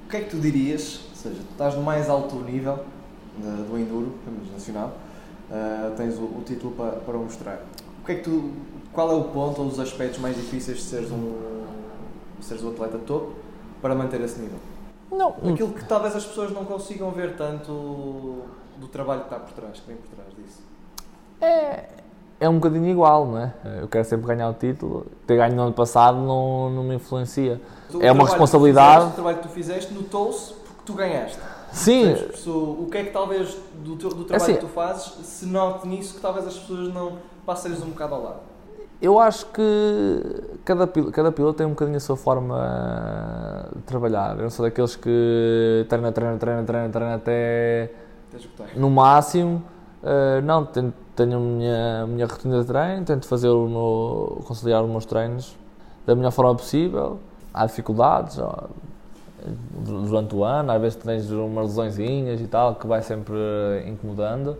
[0.04, 1.00] O que é que tu dirias?
[1.08, 2.80] Ou seja, tu estás no mais alto nível
[3.38, 4.92] de- do Enduro, pelo menos nacional,
[5.50, 7.60] ah, tens o, o título para, para mostrar.
[8.02, 8.52] O que é que tu,
[8.92, 11.64] qual é o ponto ou os aspectos mais difíceis de seres um,
[12.38, 13.32] de seres um atleta topo
[13.80, 14.58] para manter esse nível?
[15.10, 18.42] Não, Aquilo que talvez as pessoas não consigam ver tanto
[18.76, 20.60] do trabalho que está por trás, que vem por trás disso.
[21.40, 21.84] É,
[22.40, 23.52] é um bocadinho igual, não é?
[23.80, 25.06] Eu quero sempre ganhar o título.
[25.26, 27.60] Ter ganho no ano passado não, não me influencia.
[27.92, 28.96] O É uma responsabilidade.
[28.96, 31.38] fizeste, o trabalho que tu fizeste notou-se porque tu ganhaste.
[31.76, 32.14] Sim,
[32.46, 35.86] o que é que talvez do, teu, do trabalho assim- que tu fazes se note
[35.86, 38.40] nisso que talvez as pessoas não passem-lhes um bocado ao lado?
[39.00, 40.22] eu acho que
[40.64, 44.36] cada, cada piloto tem um bocadinho a sua forma de trabalhar.
[44.36, 47.90] Eu não sou daqueles que treina, treina, treina, treina, treina até
[48.74, 49.62] no máximo.
[50.02, 54.42] Uh, não, tenho, tenho a minha, a minha rotina de treino, tento fazer o meu,
[54.46, 55.56] conciliar os meus treinos
[56.06, 57.18] da melhor forma possível.
[57.52, 58.38] Há dificuldades
[59.84, 64.56] durante o ano, às vezes tens umas lesõezinhas e tal, que vai sempre eh, incomodando.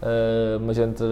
[0.00, 1.04] Uh, mas entre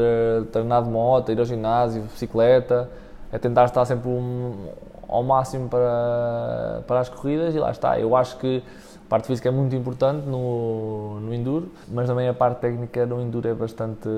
[0.53, 2.89] treinar de moto, ir ao ginásio, bicicleta,
[3.33, 4.69] é tentar estar sempre um-
[5.09, 7.99] ao máximo para, para as corridas e lá está.
[7.99, 8.63] Eu acho que
[9.07, 13.21] a parte física é muito importante no, no Enduro, mas também a parte técnica no
[13.21, 14.09] Enduro é bastante,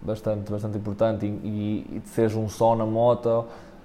[0.00, 3.44] bastante, bastante importante e, e, e de seres um só na moto,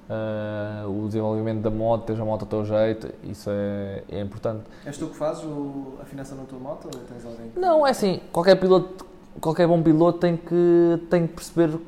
[0.10, 4.64] uh, o desenvolvimento da moto, teres a moto ao teu jeito, isso é, é importante.
[4.86, 7.49] És tu que fazes o, a afinação na tua moto ou tens alguém?
[7.49, 7.60] Que...
[7.60, 9.05] Não, é assim, qualquer piloto,
[9.39, 11.82] qualquer bom piloto tem que, tem que perceber o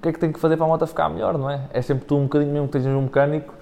[0.00, 1.68] que é que tem que fazer para a moto ficar melhor, não é?
[1.72, 3.54] É sempre tu um bocadinho, mesmo que tenhas um mecânico,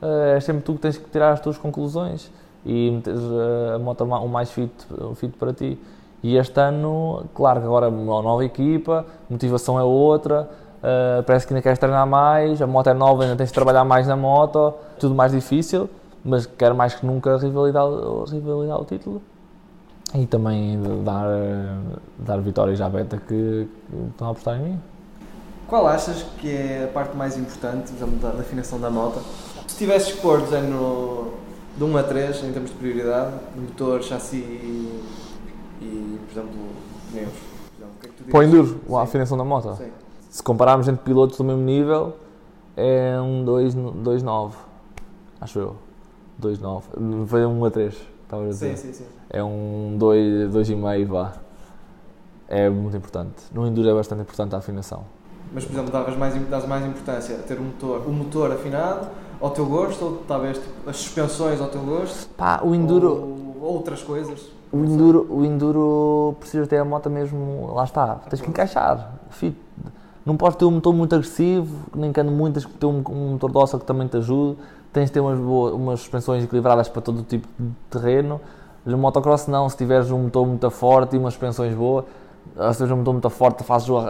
[0.00, 2.30] uh, é sempre tu que tens que tirar as tuas conclusões
[2.64, 3.20] e meteres
[3.74, 4.72] a moto o mais fit,
[5.14, 5.78] fit para ti.
[6.22, 10.50] E este ano, claro que agora é uma nova equipa, motivação é outra,
[10.82, 13.84] uh, parece que ainda queres treinar mais, a moto é nova, ainda tens de trabalhar
[13.84, 15.88] mais na moto, tudo mais difícil,
[16.24, 17.92] mas quero mais que nunca rivalidade,
[18.30, 19.22] rivalidade o título
[20.14, 21.26] e também dar,
[22.18, 24.80] dar vitórias à beta que, que estão a apostar em mim.
[25.66, 29.20] Qual achas que é a parte mais importante da, da afinação da moto?
[29.66, 31.32] Se tivesses que pôr no,
[31.76, 35.02] de 1 a 3 em termos de prioridade, motor, chassi e,
[35.82, 36.60] e por exemplo,
[37.10, 37.32] pneus.
[38.30, 39.76] Para o enduro, a afinação da moto?
[39.76, 39.90] Sim.
[40.36, 42.14] Se compararmos entre pilotos do mesmo nível,
[42.76, 44.52] é um 2,9,
[45.40, 45.76] acho eu.
[46.38, 47.26] 2,9.
[47.26, 48.76] Foi um 1 a 3, estava a dizer.
[48.76, 49.04] Sim, sim, sim.
[49.30, 51.32] É um 2,5 vá.
[52.46, 53.44] É muito importante.
[53.50, 55.04] No enduro é bastante importante a afinação.
[55.54, 59.08] Mas, por exemplo, davas mais, das mais importância a ter o motor, o motor afinado
[59.40, 62.28] ao teu gosto ou talvez tipo, as suspensões ao teu gosto?
[62.34, 63.54] Pá, o enduro.
[63.58, 64.50] Ou outras coisas?
[64.70, 67.72] O enduro, o enduro precisa ter a moto mesmo.
[67.72, 69.14] Lá está, tens que encaixar.
[69.30, 69.56] Fit.
[70.26, 73.32] Não podes ter um motor muito agressivo, nem ande muito, tens que ter um, um
[73.32, 74.58] motor ossa que também te ajude.
[74.92, 78.40] Tens de ter umas, boas, umas suspensões equilibradas para todo o tipo de terreno.
[78.84, 82.04] No motocross, não, se tiveres um motor muito forte e umas suspensões boas,
[82.56, 84.00] se tiveres um motor muito forte, fazes o,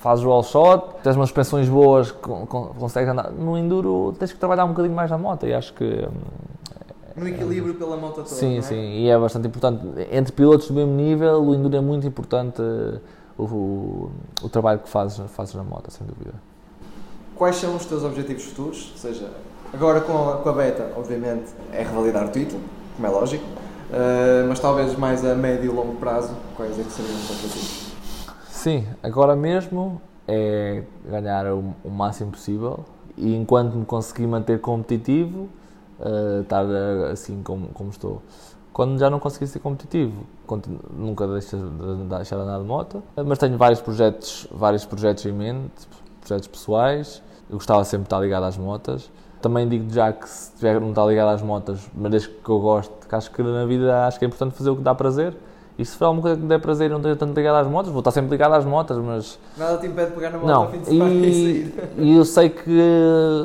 [0.00, 3.30] fazes o all shot, tens umas suspensões boas, consegues andar.
[3.30, 5.84] No enduro tens que trabalhar um bocadinho mais na moto e acho que.
[5.84, 8.26] Hum, no equilíbrio pela moto toda.
[8.28, 8.62] Sim, é?
[8.62, 9.84] sim, e é bastante importante.
[10.10, 12.60] Entre pilotos do mesmo nível, o enduro é muito importante
[13.44, 14.10] o,
[14.42, 16.34] o, trabalho que fazes, fazes na moto, sem dúvida.
[17.36, 18.90] Quais são os teus objetivos futuros?
[18.92, 19.30] Ou seja,
[19.72, 22.60] agora com a, com a beta, obviamente, é revalidar o título,
[22.96, 26.92] como é lógico, uh, mas talvez mais a médio e longo prazo, quais é que
[26.92, 27.92] seriam os objetivos?
[28.48, 32.84] Sim, agora mesmo é ganhar o, o máximo possível
[33.16, 35.48] e enquanto me conseguir manter competitivo,
[35.98, 38.22] uh, estar uh, assim como, como estou.
[38.80, 40.24] Quando já não conseguir ser competitivo,
[40.96, 45.32] nunca deixo de deixar de andar de moto, mas tenho vários projetos, vários projetos em
[45.32, 45.86] mente,
[46.18, 47.22] projetos pessoais.
[47.50, 49.10] Eu gostava sempre de estar ligado às motas.
[49.42, 52.58] Também digo já que se tiver não estar ligado às motas, mas desde que eu
[52.58, 55.36] gosto, que acho que na vida acho que é importante fazer o que dá prazer
[55.78, 57.66] e se for alguma coisa que me der prazer e não esteja tanto ligado às
[57.66, 59.38] motas, vou estar sempre ligado às motas, mas.
[59.58, 60.62] Nada te impede de pegar na moto não.
[60.62, 61.74] ao fim de semana e.
[61.98, 62.70] E eu sei que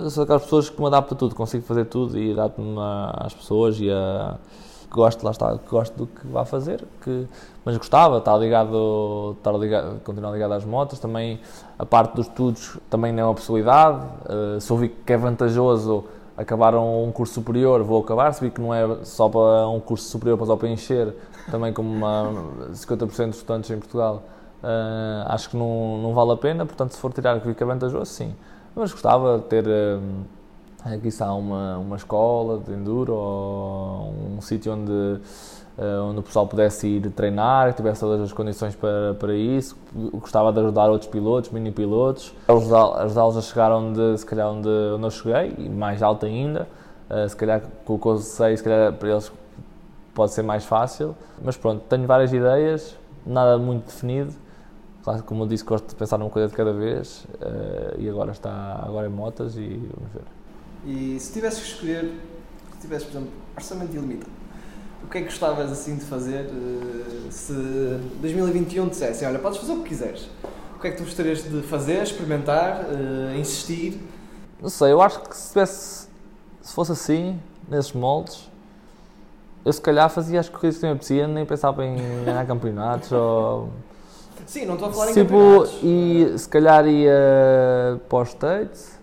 [0.09, 2.77] sou aquelas pessoas que me adaptam a tudo, consigo fazer tudo e adapto-me
[3.17, 4.37] às pessoas e a.
[4.95, 7.27] que gosto, lá está, que gosto do que vá fazer, que,
[7.65, 11.41] mas gostava, estar ligado, estar ligado, continuar ligado às motas, também
[11.77, 15.17] a parte dos estudos também não é uma possibilidade, uh, se eu vi que é
[15.17, 16.05] vantajoso
[16.37, 20.07] acabar um curso superior, vou acabar, se vi que não é só para um curso
[20.07, 21.13] superior para só para encher,
[21.51, 22.31] também como uma
[22.71, 24.23] 50% dos estudantes em Portugal,
[24.63, 28.05] uh, acho que não, não vale a pena, portanto se for tirar que fica vantajoso,
[28.05, 28.33] sim.
[28.73, 30.01] Mas gostava de ter uh,
[30.93, 36.45] aqui está uma, uma escola de enduro ou um sítio onde, uh, onde o pessoal
[36.45, 39.75] pudesse ir treinar, que tivesse todas as condições para, para isso.
[40.13, 45.03] Gostava de ajudar outros pilotos, mini pilotos, ajudá-los a chegar onde, se calhar onde, onde
[45.03, 46.67] eu cheguei, e mais alto ainda.
[47.09, 49.31] Uh, se calhar com o que eu sei, se calhar para eles
[50.13, 51.15] pode ser mais fácil.
[51.43, 54.33] Mas pronto, tenho várias ideias, nada muito definido.
[55.03, 58.31] Claro, como eu disse, gosto de pensar numa coisa de cada vez uh, e agora
[58.31, 60.34] está agora em motas e vamos ver.
[60.85, 62.11] E se tivesses que escolher,
[62.73, 64.31] se tivesses, por exemplo, orçamento ilimitado,
[65.03, 67.53] o que é que gostavas assim de fazer uh, se
[68.21, 70.29] 2021 dissessem, olha, podes fazer o que quiseres?
[70.75, 73.99] O que é que tu gostarias de fazer, experimentar, uh, insistir?
[74.61, 76.07] Não sei, eu acho que se tivesse,
[76.61, 78.49] se fosse assim, nesses moldes,
[79.63, 83.69] eu se calhar fazia as corridas que me apetecia, nem pensava em ganhar campeonatos ou...
[84.45, 85.79] Sim, não estou a falar tipo, em campeonatos.
[85.83, 88.94] E se calhar ia para os States,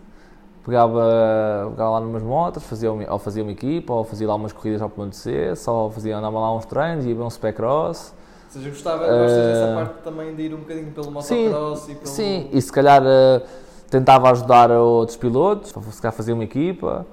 [0.65, 4.81] pegava, pegava lá numas motas, fazia, ou fazia uma equipa, ou fazia lá umas corridas
[4.81, 8.15] ao ponto de ser, só fazia, andava lá uns treinos, ia ver um spec cross.
[8.47, 11.93] Ou seja, gostava, uh, gostas dessa parte também de ir um bocadinho pelo motocross sim,
[11.93, 12.07] e pelo...
[12.07, 13.43] Sim, e se calhar uh,
[13.91, 17.07] tentava ajudar outros pilotos, se calhar fazia uma equipa,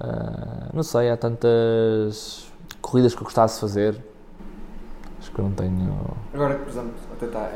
[0.00, 2.46] uh, não sei, há tantas
[2.80, 4.04] corridas que eu gostasse de fazer.
[5.18, 5.96] Acho que eu não tenho.
[6.34, 6.92] Agora, por exemplo,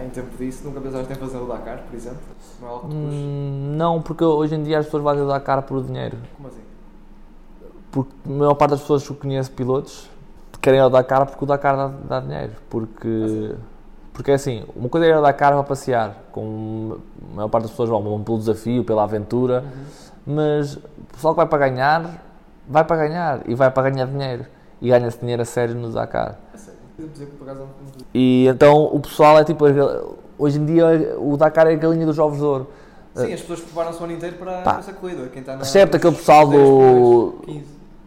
[0.05, 2.19] em tempo disso, nunca pensaste em fazer o Dakar, por exemplo?
[2.61, 5.62] Não é algo que hum, não, porque hoje em dia as pessoas vão dar cara
[5.62, 6.16] por dinheiro.
[6.37, 6.61] Como assim?
[7.91, 10.09] Porque a maior parte das pessoas que eu conheço pilotos
[10.61, 12.53] querem ir ao Dakar porque o Dakar dá, dá dinheiro.
[12.69, 13.55] Porque,
[14.12, 16.99] porque é assim, uma coisa é ir ao Dakar para passear, com
[17.33, 19.64] a maior parte das pessoas vão, vão pelo desafio, pela aventura,
[20.27, 22.23] mas o pessoal que vai para ganhar,
[22.69, 24.45] vai para ganhar e vai para ganhar dinheiro.
[24.81, 26.39] E ganha-se dinheiro a sério no Dakar.
[26.53, 26.78] A sério.
[28.15, 29.65] E então o pessoal é tipo,
[30.39, 32.67] hoje em dia o Dakar é a galinha dos ovos de ouro.
[33.15, 34.77] Sim, as pessoas preparam-se o ano inteiro para, Pá.
[34.79, 35.27] essa corrida.
[35.29, 37.65] Quem está na, Excepto aquele pessoal 10 do- primeiros, 15.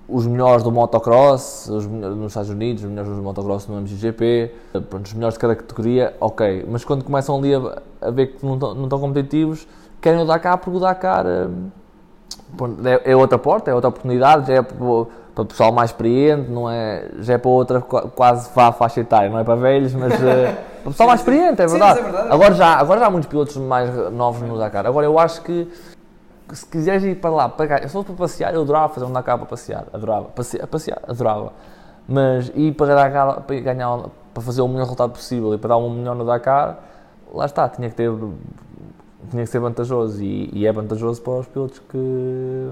[0.07, 4.51] os melhores do motocross, os melhores nos Estados Unidos, os melhores do motocross no MXGP,
[4.89, 6.65] pronto, os melhores de cada categoria, ok.
[6.69, 9.67] Mas quando começam ali a, a ver que não estão, competitivos,
[9.99, 11.69] querem o Dakar porque o Dakar hum,
[12.85, 14.61] é, é outra porta, é outra oportunidade, é
[15.33, 18.99] para, o- pessoal mais experiente, não é, já é para outra qua- quase vá faixa
[19.01, 20.51] etária, não é para velhos, mas eh,
[20.83, 21.99] para o pessoal mais experiente, é Sim, verdade.
[22.01, 24.85] mas é verdade, é Agora, já, agora já há muitos pilotos mais novos no Dakar.
[24.87, 25.67] Agora eu acho que
[26.53, 29.11] se quiseres ir para lá, para ganhar, se fosse para passear, eu adorava fazer um
[29.13, 31.53] Dakar para passear, adorava, passear, passear, adorava.
[32.07, 33.99] Mas ir para, Dakar, para ganhar,
[34.33, 36.79] para fazer o melhor resultado possível e para dar um melhor no Dakar,
[37.33, 38.11] lá está, tinha que ter,
[39.29, 42.69] tinha que ser vantajoso e, e é vantajoso para os pilotos que,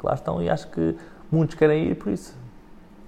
[0.00, 0.96] que lá estão e acho que
[1.30, 2.34] muitos querem ir por isso,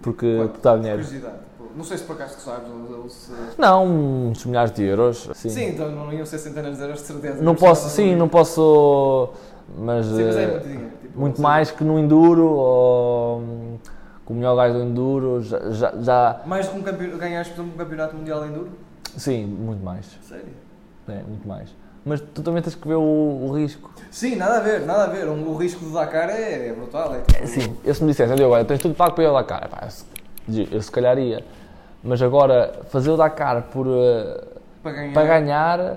[0.00, 0.50] porque, Quanto?
[0.52, 0.98] porque dá dinheiro.
[1.02, 1.36] Curiosidade.
[1.74, 3.32] Não sei se por acaso tu sabes se...
[3.58, 5.48] Não, muitos milhares de euros, sim.
[5.48, 7.42] Sim, então não iam ser centenas de euros de certeza.
[7.42, 9.30] Não posso, sim, não posso,
[9.78, 10.90] mas, Sim, mas é eh, muito dinheiro.
[11.00, 13.42] tipo, muito mais que no Enduro ou
[14.26, 17.48] com o melhor gajo do Enduro, já, já, já- Mais do que um campeonato, ganhares,
[17.48, 18.68] por exemplo, um campeonato mundial de enduro?
[19.16, 20.44] sim, muito mais, Sério?
[21.08, 21.70] é, muito mais.
[22.04, 23.90] Mas tu também tens que ver o, o risco.
[24.10, 25.28] Sim, nada a ver, nada a ver.
[25.28, 27.14] Um- O risco do Dakar é, é brutal.
[27.14, 29.34] É, tipo, Sim, eu se me dissesse, olha, agora tens tudo pago para ir ao
[29.34, 31.44] Dakar, pá, eu, se- eu se calhar ia.
[32.02, 34.44] Mas agora, fazer o Dakar por, eh,
[34.82, 35.96] Para ganhar, para ganhar,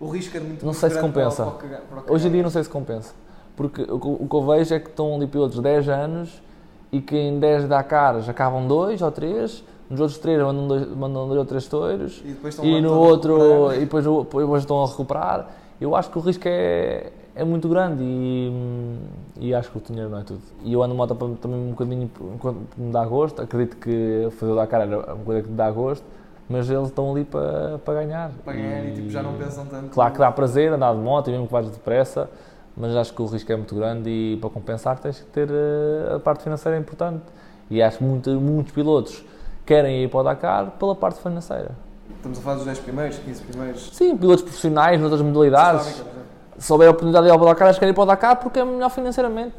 [0.00, 1.44] o risco é muito Não muito sei se compensa.
[1.44, 1.66] Para, o- para
[1.98, 3.14] o para o hoje em dia não sei se compensa.
[3.56, 6.42] Porque o, que- o que eu vejo é que estão ali pilotos de 10 anos
[6.90, 11.26] e que em 10 Dakars acabam 2 ou 3, nos outros 3 mandam 2 mandam
[11.28, 12.20] dois ou 3 touros.
[12.24, 13.76] E depois estão E no outro, recuperar.
[13.76, 15.48] e depois, depois estão a recuperar.
[15.80, 18.98] Eu acho que o risco é, é muito grande e,
[19.40, 20.40] e acho que o dinheiro não é tudo.
[20.64, 23.42] E eu ando moto também um bocadinho enquanto me dá gosto.
[23.42, 26.04] Acredito que fazer o Dakar era uma coisa que me dá gosto,
[26.48, 28.30] mas eles estão ali para, para ganhar.
[28.44, 29.90] Para ganhar e tipo, já não pensam tanto.
[29.90, 32.30] Claro que dá prazer andar de moto e mesmo que vais depressa,
[32.76, 36.14] mas acho que o risco é muito grande e para compensar tens que ter eh,
[36.16, 37.22] a parte financeira importante.
[37.70, 39.24] E acho que muito- muitos pilotos
[39.66, 41.72] querem ir para o Dakar pela parte financeira.
[42.16, 43.90] Estamos a falar dos 10 primeiros, 15 primeiros.
[43.92, 45.86] Sim, pilotos profissionais noutras modalidades.
[45.88, 46.12] Exemplo.
[46.58, 48.58] Se houver a oportunidade de ir ao Dakar, eles querem ir para o Dakar porque
[48.60, 49.54] é melhor financeiramente.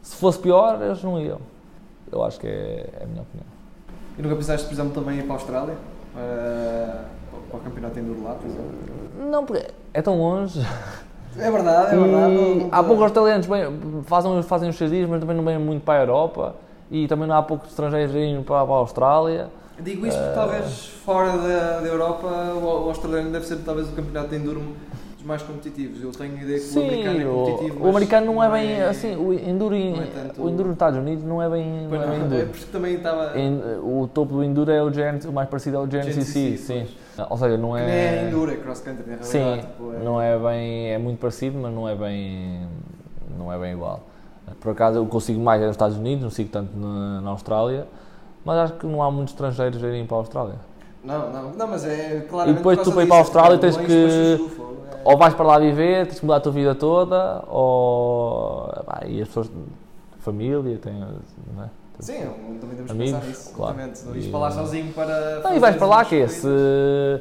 [0.00, 1.38] Se fosse pior, eles não iam.
[2.10, 3.46] Eu acho que é, é a minha opinião.
[4.18, 5.74] E nunca pensaste, por exemplo, também ir para a Austrália?
[6.14, 7.04] Para,
[7.50, 8.72] para o campeonato enduro lá, por exemplo?
[9.30, 10.60] Não, porque é tão longe.
[11.38, 12.32] É verdade, é verdade.
[12.34, 13.64] E não- não- há poucos australianos bem,
[14.04, 16.54] fazem, fazem os seis dias, mas também não vêm muito para a Europa.
[16.92, 19.48] E também não há poucos estrangeiros indo para, para a Austrália.
[19.80, 23.92] Digo isto porque talvez fora da, da Europa o, o australiano deve ser talvez o
[23.92, 24.62] campeonato de enduro
[25.16, 26.02] dos mais competitivos.
[26.02, 27.80] Eu tenho a ideia que o Sim, americano é competitivo.
[27.82, 29.16] o, o americano não é bem assim.
[29.16, 32.06] O enduro, não é tanto- o enduro nos Estados Unidos não é bem, não é
[32.10, 32.42] bem não, enduro.
[32.42, 33.38] é porque também estava.
[33.40, 36.56] Em- o topo do enduro é o GNC, o mais parecido é o GNCC, GNCC,
[36.58, 36.86] sim.
[37.30, 37.86] Ou seja, não é.
[37.86, 39.62] nem é enduro, é cross country, na realidade.
[39.62, 42.68] Sim, tipo, é- não é bem, é muito parecido, mas não é bem,
[43.38, 44.02] não é bem igual.
[44.60, 47.86] Por acaso eu consigo mais é nos Estados Unidos, não sigo tanto na, na Austrália,
[48.44, 50.54] mas acho que não há muitos estrangeiros a irem para a Austrália.
[51.04, 52.54] Não, não, não, mas é claramente.
[52.54, 55.16] E depois tu para ir para a Austrália é tens longe, que- mas é- Ou
[55.16, 59.26] vais para lá viver, tens que mudar a tua vida toda, ou pá, e as
[59.26, 59.50] pessoas,
[60.20, 60.94] família, têm,
[61.56, 61.70] não é?
[61.98, 62.26] Sim, é
[62.60, 63.52] também temos que Amigos, pensar nisso.
[63.54, 63.74] claro.
[63.74, 64.04] Exatamente.
[64.06, 65.40] Não ires para lá sozinho para.
[65.40, 66.28] Não, e vais para lá que é?
[66.28, 67.20] Se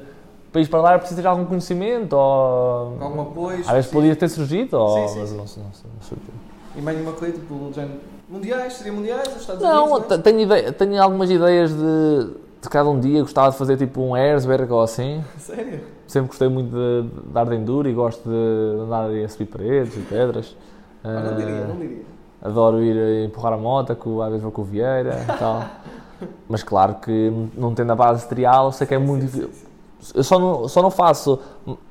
[0.51, 3.59] para ir para lá precisas de algum conhecimento, ou Com algum apoio.
[3.61, 5.37] às vezes podia ter surgido, ou Sim, sim, mas sim.
[5.37, 6.31] não, sei- não, não sei o quê.
[6.75, 7.99] E mais uma corrida, tipo, género.
[8.29, 10.07] Mundiais, seria mundiais, os Estados Não, Unidos.
[10.07, 12.29] te- tenho, ideia, tenho algumas ideias de,
[12.61, 13.21] de cada um dia.
[13.21, 15.21] Gostava de fazer tipo um Airsberg ou assim.
[15.37, 15.81] Sério?
[16.07, 19.95] Sempre gostei muito de, de dar de enduro e gosto de andar a subir paredes
[19.97, 20.55] e pedras.
[21.03, 22.03] Ah, não Ah, diria, não diria.
[22.41, 25.63] adoro ir a empurrar a moto, com, às vezes vou com o Vieira e tal.
[26.47, 29.49] Mas claro que não tendo a base trial, sei que é muito Sim, difícil.
[29.49, 29.65] sim,
[30.01, 30.11] sim.
[30.15, 31.39] Eu só não, só não faço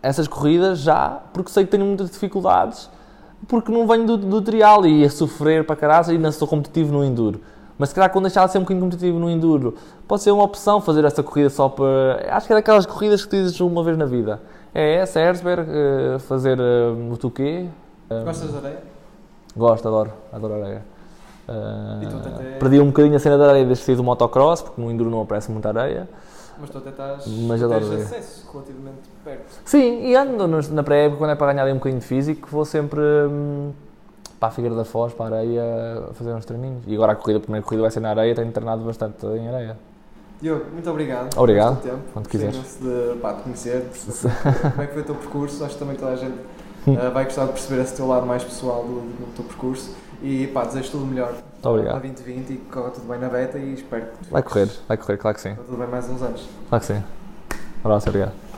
[0.03, 2.89] essas corridas já porque sei que tenho muitas dificuldades
[3.49, 6.93] porque não venho do, do trial e ia sofrer para caralho e ainda sou competitivo
[6.93, 7.41] no enduro.
[7.79, 9.75] Mas se calhar quando deixar de ser um bocadinho competitivo no enduro,
[10.07, 12.27] pode ser uma opção fazer essa corrida só para.
[12.31, 14.41] Acho que é daquelas corridas que dizes uma vez na vida.
[14.75, 17.67] É essa, Erzberg, eh, fazer eh, o Tuquê.
[18.11, 18.79] Eh, Gostas de areia?
[19.57, 20.83] Gosto, adoro, adoro areia.
[21.47, 24.81] Tu até- Perdi um bocadinho a cena da areia desde que saí do motocross, porque
[24.81, 26.09] no enduro não aparece muita areia.
[26.61, 27.27] Mas tu até estás.
[27.27, 28.03] Mas adoro tens ver.
[28.03, 29.61] acesso relativamente perto.
[29.65, 32.65] Sim, e ando na pré-época, quando é para ganhar aí um bocadinho de físico, vou
[32.65, 33.73] sempre hum,
[34.39, 35.63] para a Figueira da Foz, para a areia,
[36.11, 36.83] a fazer uns treininhos.
[36.87, 39.49] E agora a corrida, a primeira corrida vai ser na areia, tenho treinado bastante em
[39.49, 39.77] areia.
[40.41, 41.37] Diogo, muito obrigado.
[41.37, 41.83] Obrigado.
[41.83, 42.05] teu tempo.
[42.15, 42.79] Quando quiseres.
[42.81, 43.85] de pá, te conhecer,
[44.73, 45.63] como é que foi o teu percurso.
[45.65, 46.39] Acho que também toda a gente
[46.87, 49.95] eh, vai gostar de perceber esse teu lado mais pessoal do, do teu percurso.
[50.23, 51.93] E pá, desejo tudo o melhor Muito obrigado.
[52.01, 54.97] para 2020 e que corra tudo bem na beta e espero que Vai correr, vai
[54.97, 55.55] correr, claro que sim.
[55.55, 56.49] corra tudo bem mais uns anos.
[56.69, 57.03] Claro que sim.
[57.83, 58.50] Um abraço, obrigado.